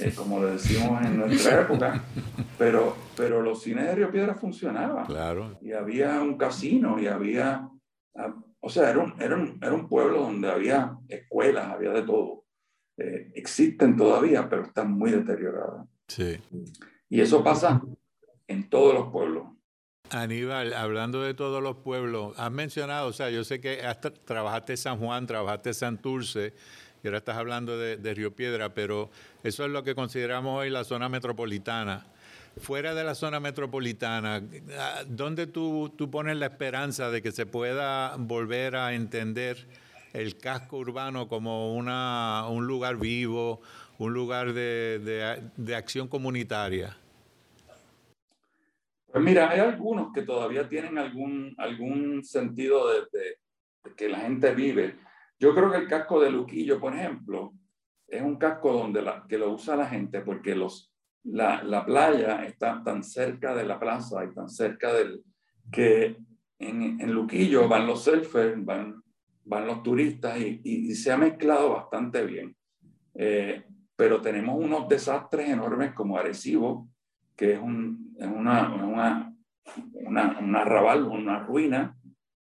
eh, 0.00 0.12
como 0.16 0.40
lo 0.40 0.48
decimos 0.48 1.04
en 1.04 1.18
nuestra 1.18 1.60
época, 1.62 2.04
pero, 2.58 2.96
pero 3.16 3.42
los 3.42 3.62
cines 3.62 3.84
de 3.84 3.94
Río 3.94 4.10
Piedra 4.10 4.34
funcionaban. 4.34 5.06
Claro. 5.06 5.58
Y 5.62 5.72
había 5.72 6.20
un 6.20 6.36
casino 6.36 6.98
y 6.98 7.06
había, 7.06 7.68
o 8.60 8.68
sea, 8.68 8.90
era 8.90 8.98
un, 8.98 9.14
era 9.20 9.36
un, 9.36 9.58
era 9.62 9.72
un 9.72 9.88
pueblo 9.88 10.22
donde 10.22 10.50
había 10.50 10.96
escuelas, 11.08 11.66
había 11.66 11.90
de 11.90 12.02
todo. 12.02 12.44
Eh, 12.96 13.32
existen 13.34 13.96
todavía, 13.96 14.48
pero 14.48 14.62
están 14.62 14.92
muy 14.92 15.10
deterioradas. 15.10 15.86
Sí. 16.08 16.38
Y 17.14 17.20
eso 17.20 17.44
pasa 17.44 17.80
en 18.48 18.68
todos 18.68 18.92
los 18.92 19.12
pueblos. 19.12 19.44
Aníbal, 20.10 20.72
hablando 20.72 21.22
de 21.22 21.32
todos 21.32 21.62
los 21.62 21.76
pueblos, 21.76 22.36
has 22.36 22.50
mencionado, 22.50 23.06
o 23.06 23.12
sea, 23.12 23.30
yo 23.30 23.44
sé 23.44 23.60
que 23.60 23.82
hasta 23.86 24.12
trabajaste 24.12 24.76
San 24.76 24.98
Juan, 24.98 25.24
trabajaste 25.24 25.74
Santurce, 25.74 26.54
y 27.04 27.06
ahora 27.06 27.18
estás 27.18 27.36
hablando 27.36 27.78
de, 27.78 27.98
de, 27.98 28.14
Río 28.14 28.34
Piedra, 28.34 28.74
pero 28.74 29.10
eso 29.44 29.64
es 29.64 29.70
lo 29.70 29.84
que 29.84 29.94
consideramos 29.94 30.58
hoy 30.58 30.70
la 30.70 30.82
zona 30.82 31.08
metropolitana. 31.08 32.04
Fuera 32.56 32.94
de 32.94 33.04
la 33.04 33.14
zona 33.14 33.38
metropolitana, 33.38 34.42
¿dónde 35.06 35.46
tú, 35.46 35.92
pones 36.10 36.36
la 36.36 36.46
esperanza 36.46 37.12
de 37.12 37.22
que 37.22 37.30
se 37.30 37.46
pueda 37.46 38.16
volver 38.18 38.74
a 38.74 38.92
entender 38.92 39.68
el 40.14 40.36
casco 40.36 40.78
urbano 40.78 41.28
como 41.28 41.76
una, 41.76 42.48
un 42.48 42.66
lugar 42.66 42.96
vivo, 42.96 43.60
un 43.98 44.12
lugar 44.12 44.52
de, 44.52 45.40
de 45.56 45.76
acción 45.76 46.08
comunitaria? 46.08 46.96
Pues 49.14 49.24
mira, 49.24 49.48
hay 49.48 49.60
algunos 49.60 50.12
que 50.12 50.22
todavía 50.22 50.68
tienen 50.68 50.98
algún, 50.98 51.54
algún 51.58 52.24
sentido 52.24 52.92
de, 52.92 53.02
de, 53.12 53.94
que 53.94 54.08
la 54.08 54.18
gente 54.18 54.52
vive. 54.52 54.96
Yo 55.38 55.54
creo 55.54 55.70
que 55.70 55.76
el 55.76 55.86
casco 55.86 56.18
de 56.18 56.32
Luquillo, 56.32 56.80
por 56.80 56.96
ejemplo, 56.96 57.52
es 58.08 58.20
un 58.20 58.34
casco 58.38 58.72
donde 58.72 59.02
la, 59.02 59.24
que 59.28 59.38
lo 59.38 59.52
usa 59.52 59.76
la 59.76 59.86
gente 59.86 60.22
porque 60.22 60.56
los, 60.56 60.92
la, 61.22 61.62
la, 61.62 61.86
playa 61.86 62.44
está 62.44 62.82
tan 62.82 63.04
cerca 63.04 63.54
de 63.54 63.64
la 63.64 63.78
plaza 63.78 64.24
y 64.24 64.34
tan 64.34 64.48
cerca 64.48 64.92
del 64.92 65.22
que 65.70 66.16
en, 66.58 67.00
en 67.00 67.12
Luquillo 67.12 67.68
van 67.68 67.86
los 67.86 68.02
surfers, 68.02 68.64
van, 68.64 69.00
van 69.44 69.64
los 69.64 69.84
turistas 69.84 70.40
y, 70.40 70.60
y, 70.64 70.90
y 70.90 70.94
se 70.96 71.12
ha 71.12 71.16
mezclado 71.16 71.74
bastante 71.74 72.26
bien. 72.26 72.56
Eh, 73.14 73.62
pero 73.94 74.20
tenemos 74.20 74.58
unos 74.58 74.88
desastres 74.88 75.50
enormes 75.50 75.94
como 75.94 76.18
Arecibo, 76.18 76.88
que 77.36 77.54
es, 77.54 77.60
un, 77.60 78.14
es 78.18 78.26
una, 78.26 78.72
una, 78.74 79.36
una, 79.94 80.38
un 80.38 80.56
arrabal, 80.56 81.04
una 81.04 81.40
ruina. 81.40 81.96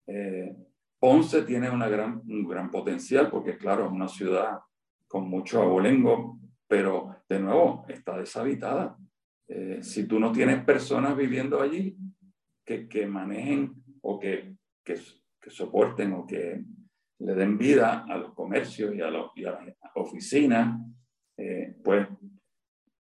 Eh, 0.07 0.57
Ponce 0.99 1.43
tiene 1.43 1.69
una 1.69 1.89
gran, 1.89 2.23
un 2.27 2.47
gran 2.47 2.71
potencial 2.71 3.31
porque, 3.31 3.57
claro, 3.57 3.87
es 3.87 3.93
una 3.93 4.09
ciudad 4.09 4.61
con 5.09 5.29
mucho 5.29 5.61
abolengo, 5.61 6.39
pero 6.67 7.17
de 7.29 7.41
nuevo 7.41 7.85
está 7.89 8.17
deshabitada. 8.19 8.97
Eh, 9.49 9.81
si 9.83 10.07
tú 10.07 10.19
no 10.19 10.33
tienes 10.33 10.65
personas 10.65 11.17
viviendo 11.17 11.61
allí 11.61 11.97
que, 12.65 12.89
que 12.89 13.07
manejen 13.07 13.75
o 14.01 14.19
que, 14.19 14.55
que, 14.85 14.99
que, 15.41 15.51
soporten 15.51 16.13
o 16.13 16.27
que 16.27 16.65
le 17.19 17.35
den 17.35 17.59
vida 17.59 18.05
a 18.09 18.17
los 18.17 18.33
comercios 18.33 18.95
y 18.95 19.01
a, 19.01 19.11
los, 19.11 19.33
y 19.35 19.45
a 19.45 19.53
las 19.53 19.77
oficinas, 19.97 20.81
eh, 21.37 21.77
pues 21.83 22.07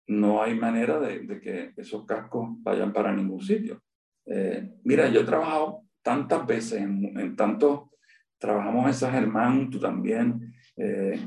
no 0.10 0.42
hay 0.42 0.56
manera 0.56 1.00
de, 1.00 1.20
de, 1.20 1.39
que 1.39 1.74
esos 1.78 2.06
cascos 2.06 2.50
vayan 2.63 2.92
para 2.92 3.13
ningún 3.13 3.42
sitio. 3.42 3.82
Eh, 4.25 4.72
mira, 4.84 5.08
yo 5.10 5.22
he 5.22 5.24
trabajado 5.24 5.84
tantas 6.01 6.46
veces 6.48 6.82
en, 6.82 7.18
en 7.18 7.36
tanto, 7.36 7.92
trabajamos 8.39 8.88
en 8.88 8.94
San 8.96 9.13
Germán, 9.13 9.70
tú 9.70 9.80
también, 9.80 10.51
eh, 10.78 11.20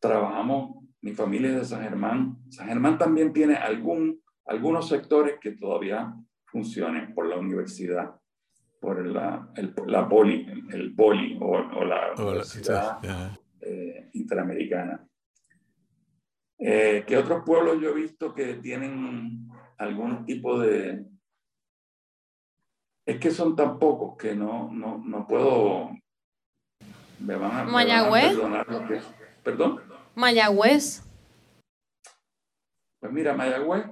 trabajamos, 0.00 0.84
mi 1.02 1.12
familia 1.12 1.50
es 1.50 1.56
de 1.56 1.64
San 1.66 1.82
Germán. 1.82 2.38
San 2.48 2.68
Germán 2.68 2.96
también 2.96 3.32
tiene 3.32 3.56
algún, 3.56 4.22
algunos 4.46 4.88
sectores 4.88 5.34
que 5.38 5.52
todavía 5.52 6.14
funcionan 6.46 7.12
por 7.14 7.26
la 7.26 7.36
universidad, 7.36 8.14
por 8.80 9.04
la, 9.04 9.50
el, 9.54 9.74
la 9.86 10.08
poli, 10.08 10.46
el 10.70 10.94
poli 10.94 11.36
o, 11.40 11.56
o 11.56 11.84
la 11.84 12.14
oh, 12.16 12.28
universidad 12.28 13.02
yeah. 13.02 13.38
eh, 13.60 14.08
interamericana. 14.14 15.06
Eh, 16.66 17.04
¿Qué 17.06 17.18
otros 17.18 17.42
pueblos 17.44 17.78
yo 17.78 17.90
he 17.90 17.94
visto 17.94 18.34
que 18.34 18.54
tienen 18.54 19.50
algún 19.76 20.24
tipo 20.24 20.58
de... 20.58 21.04
Es 23.04 23.20
que 23.20 23.30
son 23.30 23.54
tan 23.54 23.78
pocos 23.78 24.16
que 24.16 24.34
no, 24.34 24.72
no, 24.72 24.96
no 24.96 25.26
puedo... 25.26 25.90
Me 27.18 27.36
van 27.36 27.50
a, 27.52 27.64
Mayagüez. 27.64 28.38
Van 28.38 28.54
a 28.54 28.64
perdonar 28.64 28.88
que... 28.88 29.02
¿Perdón? 29.42 29.82
Mayagüez. 30.14 31.04
Pues 32.98 33.12
mira, 33.12 33.34
Mayagüez 33.34 33.84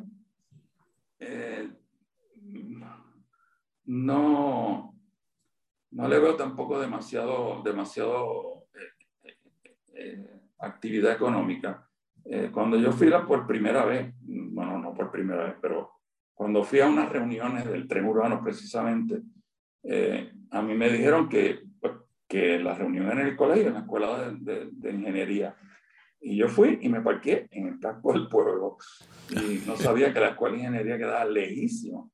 eh, 1.18 1.70
no, 3.84 4.98
no 5.90 6.08
le 6.08 6.18
veo 6.18 6.36
tampoco 6.36 6.80
demasiado, 6.80 7.62
demasiado 7.62 8.64
eh, 9.92 10.40
actividad 10.58 11.12
económica. 11.12 11.86
Eh, 12.24 12.50
cuando 12.52 12.76
yo 12.78 12.92
fui 12.92 13.08
la 13.08 13.26
por 13.26 13.46
primera 13.46 13.84
vez, 13.84 14.14
bueno, 14.20 14.78
no 14.78 14.94
por 14.94 15.10
primera 15.10 15.44
vez, 15.44 15.54
pero 15.60 15.90
cuando 16.34 16.62
fui 16.62 16.80
a 16.80 16.88
unas 16.88 17.08
reuniones 17.10 17.66
del 17.66 17.86
tren 17.88 18.04
urbano 18.04 18.42
precisamente, 18.42 19.20
eh, 19.84 20.32
a 20.50 20.62
mí 20.62 20.74
me 20.74 20.90
dijeron 20.90 21.28
que, 21.28 21.60
pues, 21.80 21.92
que 22.28 22.58
la 22.58 22.74
reunión 22.74 23.10
en 23.10 23.26
el 23.26 23.36
colegio, 23.36 23.68
en 23.68 23.74
la 23.74 23.80
escuela 23.80 24.30
de, 24.30 24.36
de, 24.40 24.68
de, 24.72 24.92
ingeniería, 24.92 25.56
y 26.20 26.36
yo 26.36 26.48
fui 26.48 26.78
y 26.80 26.88
me 26.88 27.00
parqué 27.00 27.48
en 27.50 27.66
el 27.66 27.80
casco 27.80 28.12
del 28.12 28.28
pueblo 28.28 28.76
y 29.30 29.62
no 29.66 29.76
sabía 29.76 30.12
que 30.12 30.20
la 30.20 30.28
escuela 30.28 30.54
de 30.54 30.60
ingeniería 30.60 30.98
quedaba 30.98 31.24
lejísimo. 31.24 32.12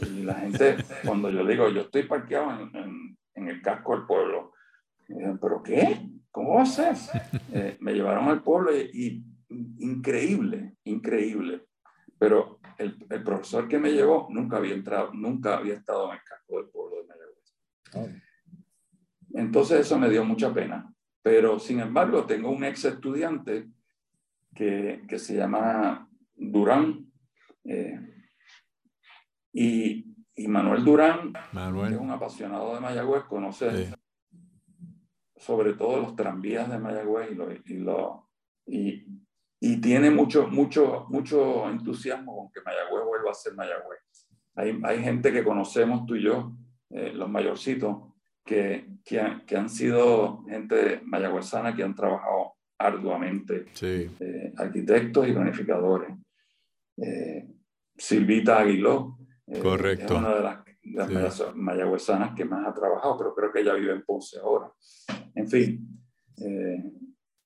Y 0.00 0.22
la 0.22 0.34
gente, 0.34 0.76
cuando 1.04 1.28
yo 1.30 1.44
digo, 1.44 1.68
yo 1.68 1.82
estoy 1.82 2.04
parqueado 2.04 2.52
en, 2.58 2.74
en, 2.74 3.18
en 3.34 3.48
el 3.48 3.60
casco 3.60 3.94
del 3.94 4.06
pueblo, 4.06 4.52
me 5.10 5.18
dicen, 5.18 5.38
¿pero 5.38 5.62
qué? 5.62 6.00
¿Cómo 6.30 6.54
va 6.54 6.62
a 6.62 6.66
ser? 6.66 6.94
Eh, 7.52 7.76
me 7.80 7.92
llevaron 7.92 8.28
al 8.28 8.42
pueblo 8.42 8.70
y, 8.74 8.90
y 8.94 9.24
increíble, 9.50 10.76
increíble. 10.84 11.66
Pero 12.18 12.60
el, 12.78 13.06
el, 13.08 13.22
profesor 13.22 13.66
que 13.66 13.78
me 13.78 13.92
llevó 13.92 14.28
nunca 14.30 14.58
había 14.58 14.74
entrado, 14.74 15.12
nunca 15.14 15.56
había 15.56 15.74
estado 15.74 16.08
en 16.08 16.18
el 16.18 16.24
casco 16.24 16.56
del 16.56 16.70
pueblo 16.70 16.96
de 16.96 17.08
Mayagüez. 17.08 17.54
Oh. 17.94 18.08
Entonces 19.34 19.80
eso 19.80 19.98
me 19.98 20.10
dio 20.10 20.24
mucha 20.24 20.52
pena. 20.52 20.92
Pero 21.22 21.58
sin 21.58 21.80
embargo, 21.80 22.24
tengo 22.26 22.50
un 22.50 22.64
ex 22.64 22.84
estudiante 22.84 23.70
que, 24.54 25.02
que 25.08 25.18
se 25.18 25.36
llama 25.36 26.08
Durán. 26.34 27.10
Eh, 27.64 28.24
y, 29.52 30.14
y, 30.34 30.48
Manuel 30.48 30.84
Durán, 30.84 31.32
Manuel. 31.52 31.88
que 31.88 31.94
es 31.96 32.00
un 32.00 32.10
apasionado 32.10 32.74
de 32.74 32.80
Mayagüez, 32.80 33.24
conoce 33.24 33.86
sí. 33.86 33.94
sobre 35.36 35.74
todo 35.74 36.00
los 36.00 36.16
tranvías 36.16 36.70
de 36.70 36.78
Mayagüez 36.78 37.32
y, 37.32 37.34
lo, 37.34 37.52
y, 37.52 37.74
lo, 37.78 38.30
y, 38.66 39.06
y 39.60 39.78
tiene 39.78 40.10
mucho, 40.10 40.48
mucho, 40.48 41.06
mucho 41.10 41.68
entusiasmo 41.68 42.34
con 42.34 42.50
que 42.50 42.62
Mayagüez 42.62 43.04
vuelva 43.04 43.30
a 43.30 43.34
ser 43.34 43.54
Mayagüez. 43.54 44.00
Hay, 44.54 44.80
hay 44.82 45.02
gente 45.02 45.32
que 45.32 45.44
conocemos 45.44 46.06
tú 46.06 46.16
y 46.16 46.22
yo, 46.22 46.56
eh, 46.88 47.12
los 47.12 47.28
mayorcitos, 47.28 48.10
que, 48.42 48.88
que, 49.04 49.20
han, 49.20 49.44
que 49.44 49.56
han 49.56 49.68
sido 49.68 50.44
gente 50.44 51.02
mayagüezana 51.04 51.76
que 51.76 51.82
han 51.82 51.94
trabajado 51.94 52.54
arduamente, 52.78 53.66
sí. 53.74 54.10
eh, 54.18 54.52
arquitectos 54.56 55.28
y 55.28 55.32
planificadores. 55.32 56.16
Eh, 56.96 57.46
Silvita 57.96 58.60
Aguiló, 58.60 59.18
Correcto. 59.62 60.14
es 60.14 60.18
una 60.18 60.34
de 60.34 60.42
las, 60.42 60.64
de 60.82 61.22
las 61.22 61.36
sí. 61.36 61.44
mayagüezanas 61.54 62.34
que 62.34 62.46
más 62.46 62.66
ha 62.66 62.72
trabajado, 62.72 63.18
pero 63.18 63.34
creo 63.34 63.52
que 63.52 63.60
ella 63.60 63.74
vive 63.74 63.92
en 63.92 64.02
Ponce 64.02 64.38
ahora. 64.38 64.72
En 65.34 65.46
fin, 65.46 65.86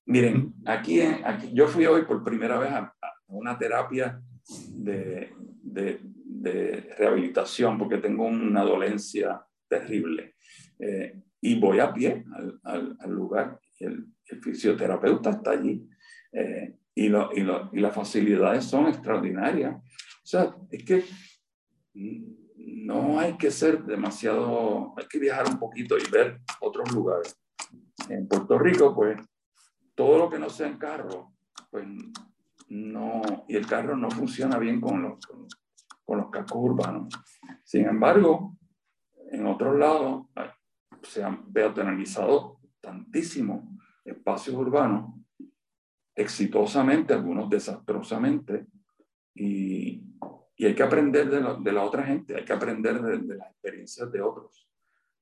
Miren, 0.07 0.55
aquí, 0.67 1.01
aquí, 1.01 1.51
yo 1.55 1.67
fui 1.67 1.87
hoy 1.87 2.03
por 2.05 2.23
primera 2.23 2.59
vez 2.59 2.71
a, 2.71 2.95
a 3.01 3.15
una 3.29 3.59
terapia 3.59 4.21
de, 4.69 5.33
de, 5.63 6.01
de, 6.03 6.95
rehabilitación 6.99 7.79
porque 7.79 7.99
tengo 7.99 8.27
una 8.27 8.63
dolencia 8.63 9.43
terrible. 9.69 10.35
Eh, 10.79 11.21
y 11.41 11.59
voy 11.59 11.79
a 11.81 11.93
pie 11.93 12.25
al, 12.35 12.61
al, 12.65 12.97
al 12.99 13.11
lugar 13.11 13.59
el, 13.81 14.07
el, 14.27 14.43
fisioterapeuta 14.43 15.31
está 15.31 15.53
allí. 15.53 15.89
Eh, 16.33 16.77
y, 16.95 17.09
lo, 17.09 17.31
y, 17.35 17.41
lo, 17.41 17.71
y, 17.73 17.81
las 17.81 17.95
facilidades 17.95 18.65
son 18.65 18.87
extraordinarias. 18.89 19.77
O 19.77 20.27
sea, 20.27 20.55
es 20.71 20.85
que 20.85 21.05
no 21.95 23.19
hay 23.19 23.37
que 23.37 23.51
ser 23.51 23.85
demasiado, 23.85 24.95
hay 24.97 25.07
que 25.09 25.19
viajar 25.19 25.47
un 25.49 25.59
poquito 25.59 25.97
y 25.97 26.11
ver 26.11 26.41
otros 26.61 26.93
lugares. 26.93 27.37
En 28.09 28.29
Puerto 28.29 28.59
Rico, 28.59 28.95
pues, 28.95 29.19
todo 29.95 30.19
lo 30.19 30.31
que 30.31 30.39
no 30.39 30.49
sea 30.49 30.67
en 30.69 30.79
carro, 30.79 31.33
pues 31.71 31.87
no, 32.69 33.23
y 33.49 33.57
el 33.57 33.67
carro 33.67 33.97
no 33.97 34.11
funciona 34.11 34.59
bien 34.59 34.81
con 34.81 35.03
los, 35.03 35.25
con, 35.27 35.47
con 36.05 36.19
los 36.19 36.31
cascos 36.31 36.59
urbanos. 36.59 37.15
Sin 37.63 37.87
embargo, 37.87 38.57
en 39.31 39.47
otros 39.47 39.77
lados 39.79 40.27
se 41.03 41.23
han 41.23 41.53
peatonalizado 41.53 42.61
tantísimos 42.81 43.65
espacios 44.05 44.57
urbanos, 44.57 45.15
exitosamente, 46.15 47.15
algunos 47.15 47.49
desastrosamente, 47.49 48.67
y, 49.35 50.03
y 50.57 50.67
hay 50.67 50.75
que 50.75 50.83
aprender 50.83 51.29
de, 51.29 51.41
lo, 51.41 51.57
de, 51.57 51.73
la 51.73 51.83
otra 51.83 52.05
gente, 52.05 52.37
hay 52.37 52.45
que 52.45 52.53
aprender 52.53 53.03
de, 53.03 53.19
de 53.19 53.37
las 53.37 53.51
experiencias 53.51 54.11
de 54.13 54.23
otros. 54.23 54.69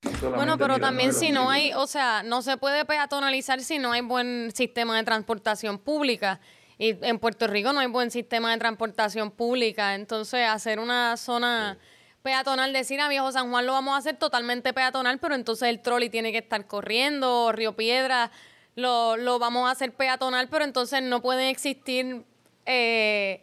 Bueno, 0.02 0.58
pero 0.58 0.78
también 0.78 1.14
si 1.14 1.30
no 1.30 1.50
hay, 1.50 1.72
o 1.74 1.86
sea, 1.86 2.22
no 2.22 2.42
se 2.42 2.56
puede 2.56 2.84
peatonalizar 2.84 3.60
si 3.60 3.78
no 3.78 3.92
hay 3.92 4.00
buen 4.00 4.50
sistema 4.54 4.96
de 4.96 5.04
transportación 5.04 5.78
pública. 5.78 6.40
Y 6.78 6.96
en 7.02 7.18
Puerto 7.18 7.46
Rico 7.46 7.72
no 7.72 7.80
hay 7.80 7.86
buen 7.86 8.10
sistema 8.10 8.50
de 8.50 8.58
transportación 8.58 9.30
pública. 9.30 9.94
Entonces, 9.94 10.46
hacer 10.48 10.80
una 10.80 11.16
zona 11.16 11.78
peatonal, 12.22 12.72
decir 12.72 13.00
a 13.00 13.08
Viejo 13.08 13.30
San 13.32 13.50
Juan 13.50 13.66
lo 13.66 13.72
vamos 13.72 13.94
a 13.94 13.98
hacer 13.98 14.16
totalmente 14.16 14.72
peatonal, 14.72 15.18
pero 15.18 15.34
entonces 15.34 15.68
el 15.68 15.80
trolley 15.80 16.08
tiene 16.08 16.32
que 16.32 16.38
estar 16.38 16.66
corriendo, 16.66 17.52
Río 17.52 17.74
Piedra 17.74 18.30
lo, 18.74 19.16
lo 19.16 19.38
vamos 19.38 19.68
a 19.68 19.72
hacer 19.72 19.92
peatonal, 19.92 20.48
pero 20.48 20.64
entonces 20.64 21.02
no 21.02 21.20
pueden 21.20 21.48
existir 21.48 22.24
eh, 22.66 23.42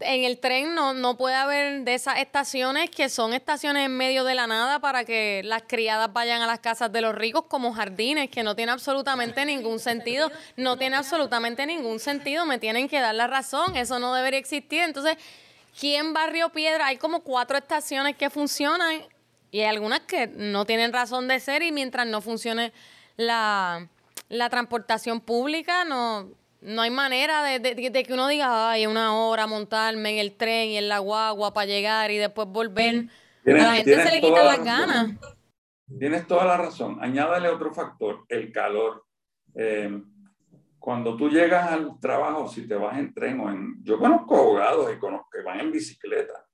en 0.00 0.24
el 0.24 0.38
tren 0.38 0.74
no, 0.74 0.94
no 0.94 1.16
puede 1.16 1.34
haber 1.34 1.84
de 1.84 1.94
esas 1.94 2.18
estaciones 2.18 2.90
que 2.90 3.08
son 3.08 3.34
estaciones 3.34 3.86
en 3.86 3.96
medio 3.96 4.24
de 4.24 4.34
la 4.34 4.46
nada 4.46 4.80
para 4.80 5.04
que 5.04 5.42
las 5.44 5.62
criadas 5.62 6.10
vayan 6.12 6.40
a 6.40 6.46
las 6.46 6.60
casas 6.60 6.90
de 6.92 7.02
los 7.02 7.14
ricos 7.14 7.44
como 7.46 7.74
jardines, 7.74 8.30
que 8.30 8.42
no 8.42 8.56
tiene 8.56 8.72
absolutamente 8.72 9.44
ningún 9.44 9.78
sentido, 9.78 10.30
no 10.56 10.78
tiene 10.78 10.96
absolutamente 10.96 11.66
ningún 11.66 12.00
sentido, 12.00 12.46
me 12.46 12.58
tienen 12.58 12.88
que 12.88 13.00
dar 13.00 13.14
la 13.14 13.26
razón, 13.26 13.76
eso 13.76 13.98
no 13.98 14.14
debería 14.14 14.38
existir. 14.38 14.82
Entonces, 14.82 15.16
¿quién 15.78 16.14
Barrio 16.14 16.48
Piedra? 16.50 16.86
Hay 16.86 16.96
como 16.96 17.20
cuatro 17.20 17.58
estaciones 17.58 18.16
que 18.16 18.30
funcionan 18.30 19.02
y 19.50 19.60
hay 19.60 19.66
algunas 19.66 20.00
que 20.00 20.26
no 20.26 20.64
tienen 20.64 20.94
razón 20.94 21.28
de 21.28 21.38
ser 21.38 21.62
y 21.62 21.70
mientras 21.70 22.06
no 22.06 22.22
funcione 22.22 22.72
la, 23.16 23.88
la 24.30 24.48
transportación 24.48 25.20
pública, 25.20 25.84
no 25.84 26.30
no 26.62 26.82
hay 26.82 26.90
manera 26.90 27.42
de, 27.42 27.74
que 27.74 28.12
uno 28.12 28.28
diga, 28.28 28.70
ay, 28.70 28.86
una 28.86 29.16
hora 29.16 29.46
montarme 29.46 30.12
en 30.12 30.18
el 30.18 30.36
tren 30.36 30.70
y 30.70 30.76
en 30.76 30.88
la 30.88 31.00
guagua 31.00 31.52
para 31.52 31.66
llegar 31.66 32.10
y 32.10 32.18
después 32.18 32.48
volver. 32.48 33.06
a 33.46 33.50
la 33.50 33.74
gente 33.74 34.02
se 34.02 34.12
le 34.12 34.20
quitan 34.20 34.46
las 34.46 34.64
ganas. 34.64 35.10
Tienes 35.98 36.26
toda 36.26 36.44
la 36.44 36.56
razón. 36.56 36.98
Añádale 37.00 37.48
otro 37.48 37.72
factor, 37.72 38.24
el 38.28 38.52
calor. 38.52 39.04
Eh, 39.54 40.02
cuando 40.78 41.16
tú 41.16 41.28
llegas 41.28 41.70
al 41.70 41.98
trabajo, 42.00 42.48
si 42.48 42.66
te 42.66 42.74
vas 42.74 42.98
en 42.98 43.12
tren 43.12 43.40
o 43.40 43.50
en... 43.50 43.82
Yo 43.82 43.98
conozco 43.98 44.36
abogados 44.36 44.90
y 44.94 44.98
conozco 44.98 45.28
que 45.30 45.42
van 45.42 45.60
en 45.60 45.72
bicicleta. 45.72 46.46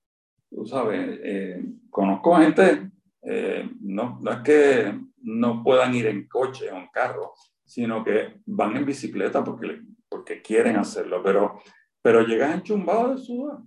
Tú 0.50 0.66
sabes, 0.66 1.20
eh, 1.22 1.62
conozco 1.90 2.36
gente, 2.36 2.90
eh, 3.22 3.70
no, 3.80 4.18
no 4.20 4.32
es 4.32 4.38
que 4.40 4.98
no 5.22 5.62
puedan 5.62 5.94
ir 5.94 6.06
en 6.06 6.26
coche 6.26 6.70
o 6.70 6.76
en 6.76 6.88
carro, 6.88 7.34
sino 7.64 8.02
que 8.02 8.40
van 8.46 8.76
en 8.76 8.86
bicicleta 8.86 9.44
porque 9.44 9.82
porque 10.28 10.42
quieren 10.42 10.76
hacerlo, 10.76 11.22
pero, 11.22 11.62
pero 12.02 12.22
llegas 12.22 12.54
enchumbado 12.54 13.14
de 13.14 13.24
sudor. 13.24 13.62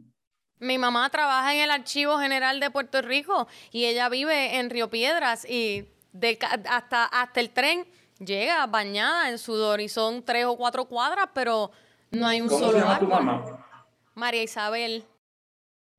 Mi 0.60 0.78
mamá 0.78 1.10
trabaja 1.10 1.56
en 1.56 1.62
el 1.62 1.72
Archivo 1.72 2.20
General 2.20 2.60
de 2.60 2.70
Puerto 2.70 3.02
Rico 3.02 3.48
y 3.72 3.86
ella 3.86 4.10
vive 4.10 4.60
en 4.60 4.70
Río 4.70 4.92
Piedras 4.92 5.44
y 5.50 5.88
de, 6.12 6.38
hasta, 6.70 7.06
hasta 7.06 7.40
el 7.40 7.50
tren 7.50 7.88
llega 8.20 8.68
bañada 8.68 9.30
en 9.30 9.40
sudor 9.40 9.82
y 9.82 9.90
son 9.90 10.24
tres 10.24 10.46
o 10.46 10.56
cuatro 10.56 10.86
cuadras, 10.86 11.30
pero 11.34 11.72
no 12.12 12.28
hay 12.28 12.42
un 12.42 12.48
¿Cómo 12.48 12.60
solo 12.60 12.74
se 12.74 12.80
llama 12.80 13.00
tu 13.00 13.08
mamá? 13.08 13.68
María 14.14 14.44
Isabel. 14.44 15.04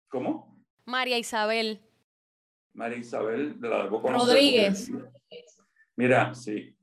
¿Cómo? 0.09 0.65
María 0.85 1.19
Isabel. 1.19 1.81
María 2.73 2.99
Isabel 2.99 3.61
de 3.61 3.69
la 3.69 3.87
Rodríguez. 3.87 4.93
Mira, 5.97 6.33
sí. 6.35 6.77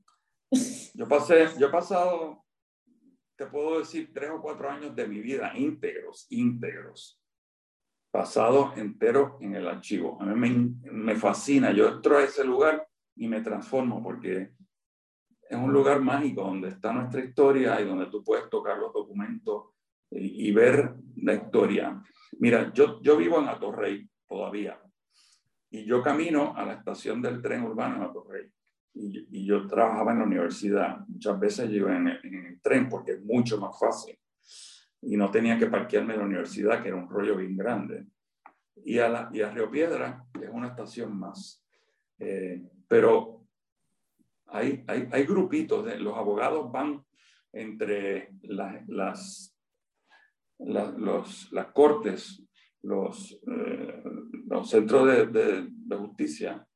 Yo 0.92 1.08
pasé, 1.08 1.48
yo 1.58 1.68
he 1.68 1.70
pasado 1.70 2.44
te 3.40 3.46
puedo 3.46 3.78
decir, 3.78 4.10
tres 4.12 4.28
o 4.28 4.42
cuatro 4.42 4.68
años 4.68 4.94
de 4.94 5.08
mi 5.08 5.18
vida 5.18 5.56
íntegros, 5.56 6.26
íntegros, 6.28 7.18
pasados 8.10 8.76
enteros 8.76 9.40
en 9.40 9.54
el 9.54 9.66
archivo. 9.66 10.20
A 10.20 10.26
mí 10.26 10.34
me, 10.34 10.92
me 10.92 11.16
fascina. 11.16 11.72
Yo 11.72 11.88
entro 11.88 12.18
a 12.18 12.22
ese 12.22 12.44
lugar 12.44 12.86
y 13.16 13.28
me 13.28 13.40
transformo 13.40 14.02
porque 14.02 14.50
es 15.48 15.56
un 15.56 15.72
lugar 15.72 16.02
mágico 16.02 16.42
donde 16.42 16.68
está 16.68 16.92
nuestra 16.92 17.24
historia 17.24 17.80
y 17.80 17.86
donde 17.86 18.08
tú 18.10 18.22
puedes 18.22 18.46
tocar 18.50 18.76
los 18.76 18.92
documentos 18.92 19.70
y, 20.10 20.48
y 20.48 20.52
ver 20.52 20.96
la 21.16 21.32
historia. 21.32 21.98
Mira, 22.40 22.70
yo, 22.74 23.00
yo 23.00 23.16
vivo 23.16 23.40
en 23.40 23.48
Atorrey 23.48 24.06
todavía 24.28 24.78
y 25.70 25.86
yo 25.86 26.02
camino 26.02 26.54
a 26.54 26.66
la 26.66 26.74
estación 26.74 27.22
del 27.22 27.40
tren 27.40 27.62
urbano 27.62 27.96
en 27.96 28.02
Atorrey 28.02 28.52
y, 28.94 29.46
yo 29.46 29.66
trabajaba 29.66 30.12
en 30.12 30.18
la 30.18 30.24
universidad. 30.24 31.06
Muchas 31.08 31.38
veces 31.38 31.70
yo 31.70 31.88
en 31.88 32.08
el, 32.08 32.20
en 32.24 32.46
el, 32.46 32.60
tren 32.60 32.88
porque 32.88 33.12
es 33.12 33.22
mucho 33.22 33.58
más 33.58 33.78
fácil 33.78 34.18
y 35.02 35.16
no 35.16 35.30
tenía 35.30 35.58
que 35.58 35.66
parquearme 35.66 36.14
en 36.14 36.20
la 36.20 36.26
universidad, 36.26 36.82
que 36.82 36.88
era 36.88 36.96
un 36.96 37.08
rollo 37.08 37.36
bien 37.36 37.56
grande. 37.56 38.06
Y 38.84 38.98
a, 38.98 39.08
la, 39.08 39.30
y 39.32 39.40
a 39.40 39.50
Río 39.50 39.70
Piedra 39.70 40.24
es 40.40 40.50
una 40.50 40.68
estación 40.68 41.18
más. 41.18 41.64
Eh, 42.18 42.62
pero 42.86 43.46
hay, 44.46 44.84
hay, 44.86 45.08
hay, 45.10 45.24
grupitos, 45.24 45.86
de, 45.86 45.98
los 45.98 46.16
abogados 46.16 46.70
van 46.70 47.04
entre 47.52 48.34
la, 48.42 48.84
las, 48.88 49.56
la, 50.58 50.90
los, 50.90 51.50
las 51.52 51.66
cortes, 51.68 52.42
los, 52.82 53.40
eh, 53.46 54.02
los 54.48 54.68
centros 54.68 55.06
de, 55.06 55.26
de, 55.26 55.68
de 55.70 55.96
justicia 55.96 56.66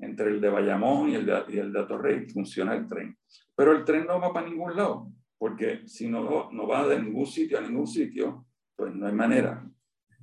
entre 0.00 0.30
el 0.30 0.40
de 0.40 0.48
Bayamón 0.48 1.10
y 1.10 1.14
el 1.14 1.26
de, 1.26 1.42
y 1.48 1.58
Atorrey 1.58 2.28
funciona 2.28 2.74
el 2.74 2.86
tren. 2.86 3.16
Pero 3.54 3.72
el 3.72 3.84
tren 3.84 4.06
no 4.06 4.20
va 4.20 4.32
para 4.32 4.48
ningún 4.48 4.74
lado, 4.76 5.12
porque 5.38 5.86
si 5.86 6.08
no, 6.08 6.50
no 6.50 6.66
va 6.66 6.86
de 6.86 7.02
ningún 7.02 7.26
sitio 7.26 7.58
a 7.58 7.62
ningún 7.62 7.86
sitio, 7.86 8.46
pues 8.76 8.94
no 8.94 9.06
hay 9.06 9.12
manera. 9.12 9.64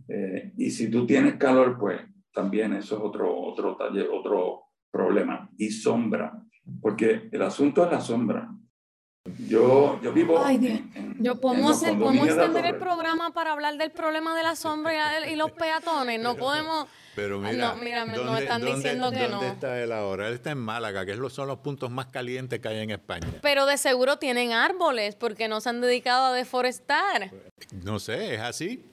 Eh, 0.07 0.53
y 0.57 0.69
si 0.71 0.89
tú 0.89 1.05
tienes 1.05 1.35
calor, 1.35 1.77
pues 1.77 2.01
también 2.33 2.73
eso 2.73 2.97
es 2.97 3.01
otro, 3.03 3.35
otro, 3.35 3.75
taller, 3.75 4.07
otro 4.11 4.63
problema. 4.91 5.49
Y 5.57 5.69
sombra, 5.69 6.41
porque 6.81 7.29
el 7.31 7.41
asunto 7.41 7.83
es 7.85 7.91
la 7.91 8.01
sombra. 8.01 8.49
Yo, 9.47 9.99
yo 10.01 10.13
vivo. 10.13 10.43
yo 11.19 11.35
podemos, 11.39 11.79
podemos 11.79 12.27
extender 12.27 12.65
el 12.65 12.75
programa 12.75 13.31
para 13.31 13.51
hablar 13.53 13.77
del 13.77 13.91
problema 13.91 14.35
de 14.35 14.43
la 14.43 14.55
sombra 14.55 15.27
y, 15.29 15.35
los 15.35 15.51
peatones. 15.51 16.19
No 16.19 16.35
podemos. 16.35 16.87
Pero 17.15 17.39
mira, 17.39 17.75
no, 17.75 17.81
mira 17.81 18.05
nos 18.05 18.39
están 18.39 18.63
diciendo 18.63 19.11
que 19.11 19.27
no. 19.27 19.37
¿Dónde 19.37 19.47
está 19.49 19.81
él 19.81 19.91
ahora? 19.91 20.27
Él 20.27 20.35
está 20.35 20.51
en 20.51 20.59
Málaga, 20.59 21.05
que 21.05 21.17
son 21.29 21.47
los 21.47 21.59
puntos 21.59 21.89
más 21.89 22.07
calientes 22.07 22.59
que 22.59 22.67
hay 22.67 22.79
en 22.79 22.91
España. 22.91 23.27
Pero 23.41 23.65
de 23.65 23.77
seguro 23.77 24.17
tienen 24.17 24.51
árboles, 24.51 25.15
porque 25.15 25.47
no 25.47 25.59
se 25.61 25.69
han 25.69 25.81
dedicado 25.81 26.27
a 26.27 26.33
deforestar. 26.33 27.31
No 27.83 27.99
sé, 27.99 28.35
es 28.35 28.41
así. 28.41 28.85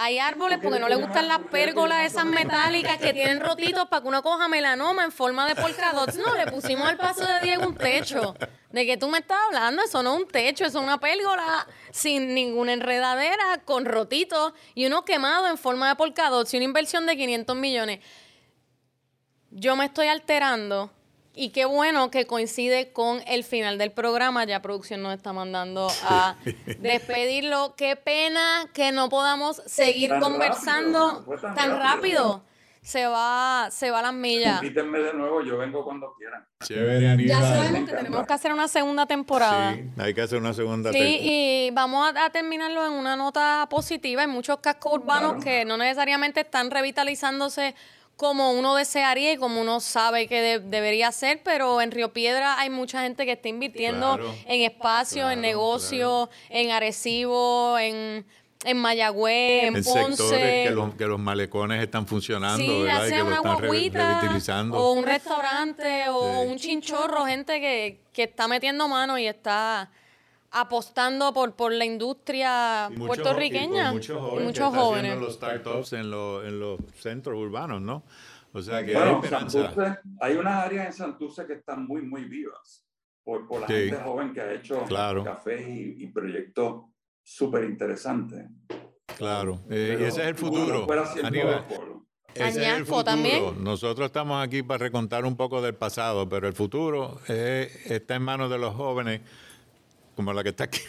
Hay 0.00 0.20
árboles 0.20 0.60
porque 0.62 0.78
no 0.78 0.88
le 0.88 0.94
gustan 0.94 1.26
las 1.26 1.40
pérgolas 1.50 2.06
esas 2.06 2.24
metálicas 2.24 2.98
que 2.98 3.12
tienen 3.12 3.40
rotitos 3.40 3.88
para 3.88 4.00
que 4.00 4.06
uno 4.06 4.22
coja 4.22 4.46
melanoma 4.46 5.04
en 5.04 5.10
forma 5.10 5.48
de 5.48 5.56
polkadots. 5.56 6.16
No, 6.16 6.36
le 6.36 6.46
pusimos 6.52 6.88
al 6.88 6.96
paso 6.96 7.26
de 7.26 7.40
Diego 7.42 7.66
un 7.66 7.74
techo. 7.74 8.36
¿De 8.70 8.84
que 8.84 8.98
tú 8.98 9.08
me 9.08 9.18
estás 9.18 9.38
hablando? 9.46 9.82
Eso 9.82 10.02
no 10.02 10.14
es 10.14 10.20
un 10.22 10.28
techo, 10.28 10.64
eso 10.64 10.78
es 10.78 10.84
una 10.84 11.00
pérgola 11.00 11.66
sin 11.90 12.34
ninguna 12.34 12.74
enredadera, 12.74 13.62
con 13.64 13.86
rotitos 13.86 14.52
y 14.74 14.86
uno 14.86 15.04
quemado 15.04 15.48
en 15.48 15.56
forma 15.56 15.88
de 15.88 15.96
polkadots 15.96 16.52
y 16.52 16.58
una 16.58 16.64
inversión 16.64 17.06
de 17.06 17.16
500 17.16 17.56
millones. 17.56 18.00
Yo 19.50 19.74
me 19.74 19.86
estoy 19.86 20.08
alterando 20.08 20.90
y 21.34 21.50
qué 21.50 21.66
bueno 21.66 22.10
que 22.10 22.26
coincide 22.26 22.92
con 22.92 23.22
el 23.28 23.44
final 23.44 23.78
del 23.78 23.92
programa. 23.92 24.44
Ya 24.44 24.60
producción 24.60 25.02
nos 25.02 25.14
está 25.14 25.32
mandando 25.32 25.88
a 26.02 26.36
despedirlo. 26.80 27.74
Qué 27.76 27.94
pena 27.94 28.68
que 28.74 28.90
no 28.90 29.08
podamos 29.08 29.62
seguir 29.64 30.10
conversando 30.20 31.24
tan, 31.54 31.78
rápido. 31.78 32.42
Se 32.88 33.06
va, 33.06 33.68
se 33.70 33.90
va 33.90 33.98
a 33.98 34.02
las 34.02 34.14
millas. 34.14 34.62
Invítenme 34.62 34.98
de 35.00 35.12
nuevo, 35.12 35.42
yo 35.42 35.58
vengo 35.58 35.84
cuando 35.84 36.14
quieran. 36.14 36.46
ya 37.18 37.38
sabemos 37.38 37.86
que 37.86 37.94
tenemos 37.94 38.26
que 38.26 38.32
hacer 38.32 38.50
una 38.50 38.66
segunda 38.66 39.04
temporada. 39.04 39.74
Sí, 39.74 39.90
hay 39.98 40.14
que 40.14 40.22
hacer 40.22 40.38
una 40.38 40.54
segunda 40.54 40.90
temporada. 40.90 41.18
Sí, 41.18 41.20
y 41.22 41.70
vamos 41.72 42.10
a, 42.16 42.30
terminarlo 42.30 42.86
en 42.86 42.92
una 42.94 43.14
nota 43.14 43.66
positiva. 43.68 44.22
Hay 44.22 44.28
muchos 44.28 44.60
cascos 44.60 44.94
urbanos 44.94 45.44
que 45.44 45.66
no 45.66 45.76
necesariamente 45.76 46.40
están 46.40 46.70
revitalizándose 46.70 47.74
como 48.16 48.52
uno 48.52 48.74
desearía 48.74 49.34
y 49.34 49.36
como 49.36 49.60
uno 49.60 49.80
sabe 49.80 50.26
que 50.26 50.58
debería 50.58 51.12
ser, 51.12 51.42
pero 51.44 51.82
en 51.82 51.90
Río 51.90 52.14
Piedra 52.14 52.58
hay 52.58 52.70
mucha 52.70 53.02
gente 53.02 53.26
que 53.26 53.32
está 53.32 53.50
invirtiendo 53.50 54.18
en 54.46 54.62
espacios, 54.62 55.30
en 55.30 55.42
negocios, 55.42 56.30
en 56.48 56.70
Arecibo, 56.70 57.78
en, 57.78 58.24
en 58.64 58.76
Mayagüez, 58.76 59.64
en, 59.64 59.74
Ponce. 59.74 60.16
sectores 60.16 60.68
que 60.68 60.74
los, 60.74 60.94
que 60.94 61.06
los 61.06 61.20
malecones 61.20 61.82
están 61.82 62.06
funcionando, 62.06 62.82
¿verdad? 62.82 63.06
y 63.06 63.10
que 63.10 63.22
una 63.22 63.40
lo 64.30 64.36
están 64.36 64.72
O 64.72 64.92
un 64.92 65.04
restaurante 65.04 66.08
o 66.08 66.42
un 66.42 66.56
chinchorro, 66.56 67.24
gente 67.24 67.60
que, 67.60 68.00
que 68.12 68.24
está 68.24 68.48
metiendo 68.48 68.88
mano 68.88 69.18
y 69.18 69.26
está 69.26 69.90
apostando 70.50 71.32
por, 71.32 71.54
por 71.54 71.72
la 71.72 71.84
industria 71.84 72.90
puertorriqueña. 72.96 73.92
muchos 73.92 74.20
jóvenes. 74.20 74.44
muchos 74.44 74.74
jóvenes. 74.74 75.20
los 75.20 75.34
startups 75.34 75.92
en, 75.92 76.00
en, 76.00 76.60
los 76.60 76.80
centros 76.96 77.38
urbanos, 77.38 77.80
¿no? 77.80 78.02
O 78.52 78.62
sea 78.62 78.84
que 78.84 78.96
hay, 78.96 79.22
Santurce, 79.28 79.98
hay 80.20 80.36
unas 80.36 80.64
áreas 80.64 80.86
en 80.86 80.92
Santurce 80.92 81.46
que 81.46 81.52
están 81.54 81.86
muy, 81.86 82.02
muy 82.02 82.24
vivas 82.24 82.86
por, 83.22 83.46
por 83.46 83.60
la 83.60 83.66
gente 83.66 83.96
joven 83.96 84.32
que 84.32 84.40
ha 84.40 84.52
hecho 84.54 84.84
café 85.22 85.62
y, 85.70 86.06
proyectos 86.06 86.84
súper 87.28 87.64
interesantes. 87.64 88.46
Claro, 89.16 89.60
eh, 89.70 89.98
y 90.00 90.04
ese 90.04 90.22
es 90.22 90.28
el 90.28 90.34
futuro. 90.34 90.86
Añasco 92.40 93.04
también. 93.04 93.62
Nosotros 93.62 94.06
estamos 94.06 94.44
aquí 94.44 94.62
para 94.62 94.78
recontar 94.78 95.24
un 95.24 95.36
poco 95.36 95.60
del 95.60 95.74
pasado, 95.74 96.28
pero 96.28 96.46
el 96.46 96.54
futuro 96.54 97.20
está 97.26 98.14
en 98.14 98.22
manos 98.22 98.50
de 98.50 98.58
los 98.58 98.74
jóvenes, 98.74 99.20
como 100.14 100.32
la 100.32 100.42
que 100.42 100.50
está 100.50 100.64
aquí. 100.64 100.80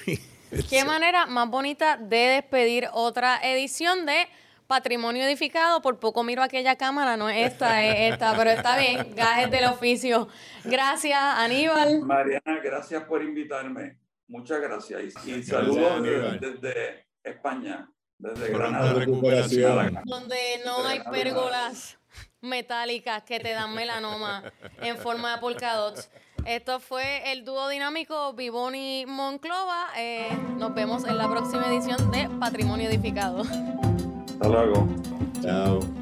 Qué 0.70 0.86
manera 0.86 1.26
más 1.26 1.50
bonita 1.50 1.98
de 1.98 2.18
despedir 2.18 2.88
otra 2.94 3.40
edición 3.44 4.06
de 4.06 4.28
Patrimonio 4.68 5.24
Edificado. 5.24 5.82
Por 5.82 6.00
poco 6.00 6.24
miro 6.24 6.44
aquella 6.44 6.76
cámara, 6.76 7.18
no 7.18 7.30
es 7.30 7.52
esta, 7.52 7.84
es 7.84 8.14
esta, 8.14 8.36
pero 8.36 8.52
está 8.52 8.78
bien, 8.78 9.14
gajes 9.16 9.52
del 9.52 9.66
oficio. 9.66 10.28
Gracias, 10.64 11.20
Aníbal. 11.22 12.02
Mariana, 12.02 12.60
gracias 12.64 13.04
por 13.04 13.24
invitarme. 13.24 13.98
Muchas 14.30 14.62
gracias. 14.62 15.26
Y, 15.26 15.44
saludos 15.44 16.04
desde, 16.40 17.08
España, 17.24 17.92
desde 18.18 18.50
Granada. 18.50 18.94
Donde 20.06 20.38
no 20.64 20.86
hay 20.86 21.02
pérgolas 21.12 21.98
metálicas 22.42 23.24
que 23.24 23.40
te 23.40 23.52
dan 23.52 23.74
melanoma 23.74 24.44
en 24.82 24.98
forma 24.98 25.36
de 25.36 25.42
polkadots. 25.42 26.10
Esto 26.46 26.80
fue 26.80 27.32
el 27.32 27.44
dúo 27.44 27.68
dinámico 27.70 28.34
Vivoni 28.34 29.06
Monclova. 29.08 29.88
Eh, 29.98 30.30
nos 30.58 30.74
vemos 30.74 31.06
en 31.06 31.18
la 31.18 31.30
próxima 31.30 31.68
edición 31.68 32.12
de 32.12 32.30
Patrimonio 32.40 32.88
Edificado. 32.88 33.42
Hasta 33.42 34.48
luego. 34.48 34.88
Chao. 35.42 35.99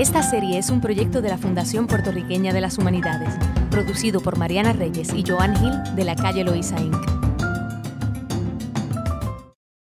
Esta 0.00 0.22
serie 0.22 0.56
es 0.56 0.70
un 0.70 0.80
proyecto 0.80 1.20
de 1.20 1.28
la 1.28 1.36
Fundación 1.36 1.86
Puertorriqueña 1.86 2.54
de 2.54 2.62
las 2.62 2.78
Humanidades, 2.78 3.34
producido 3.70 4.22
por 4.22 4.38
Mariana 4.38 4.72
Reyes 4.72 5.12
y 5.12 5.22
Joan 5.28 5.54
Gil 5.54 5.94
de 5.94 6.04
la 6.04 6.16
calle 6.16 6.42
Loíza 6.42 6.80
Inc. 6.80 7.19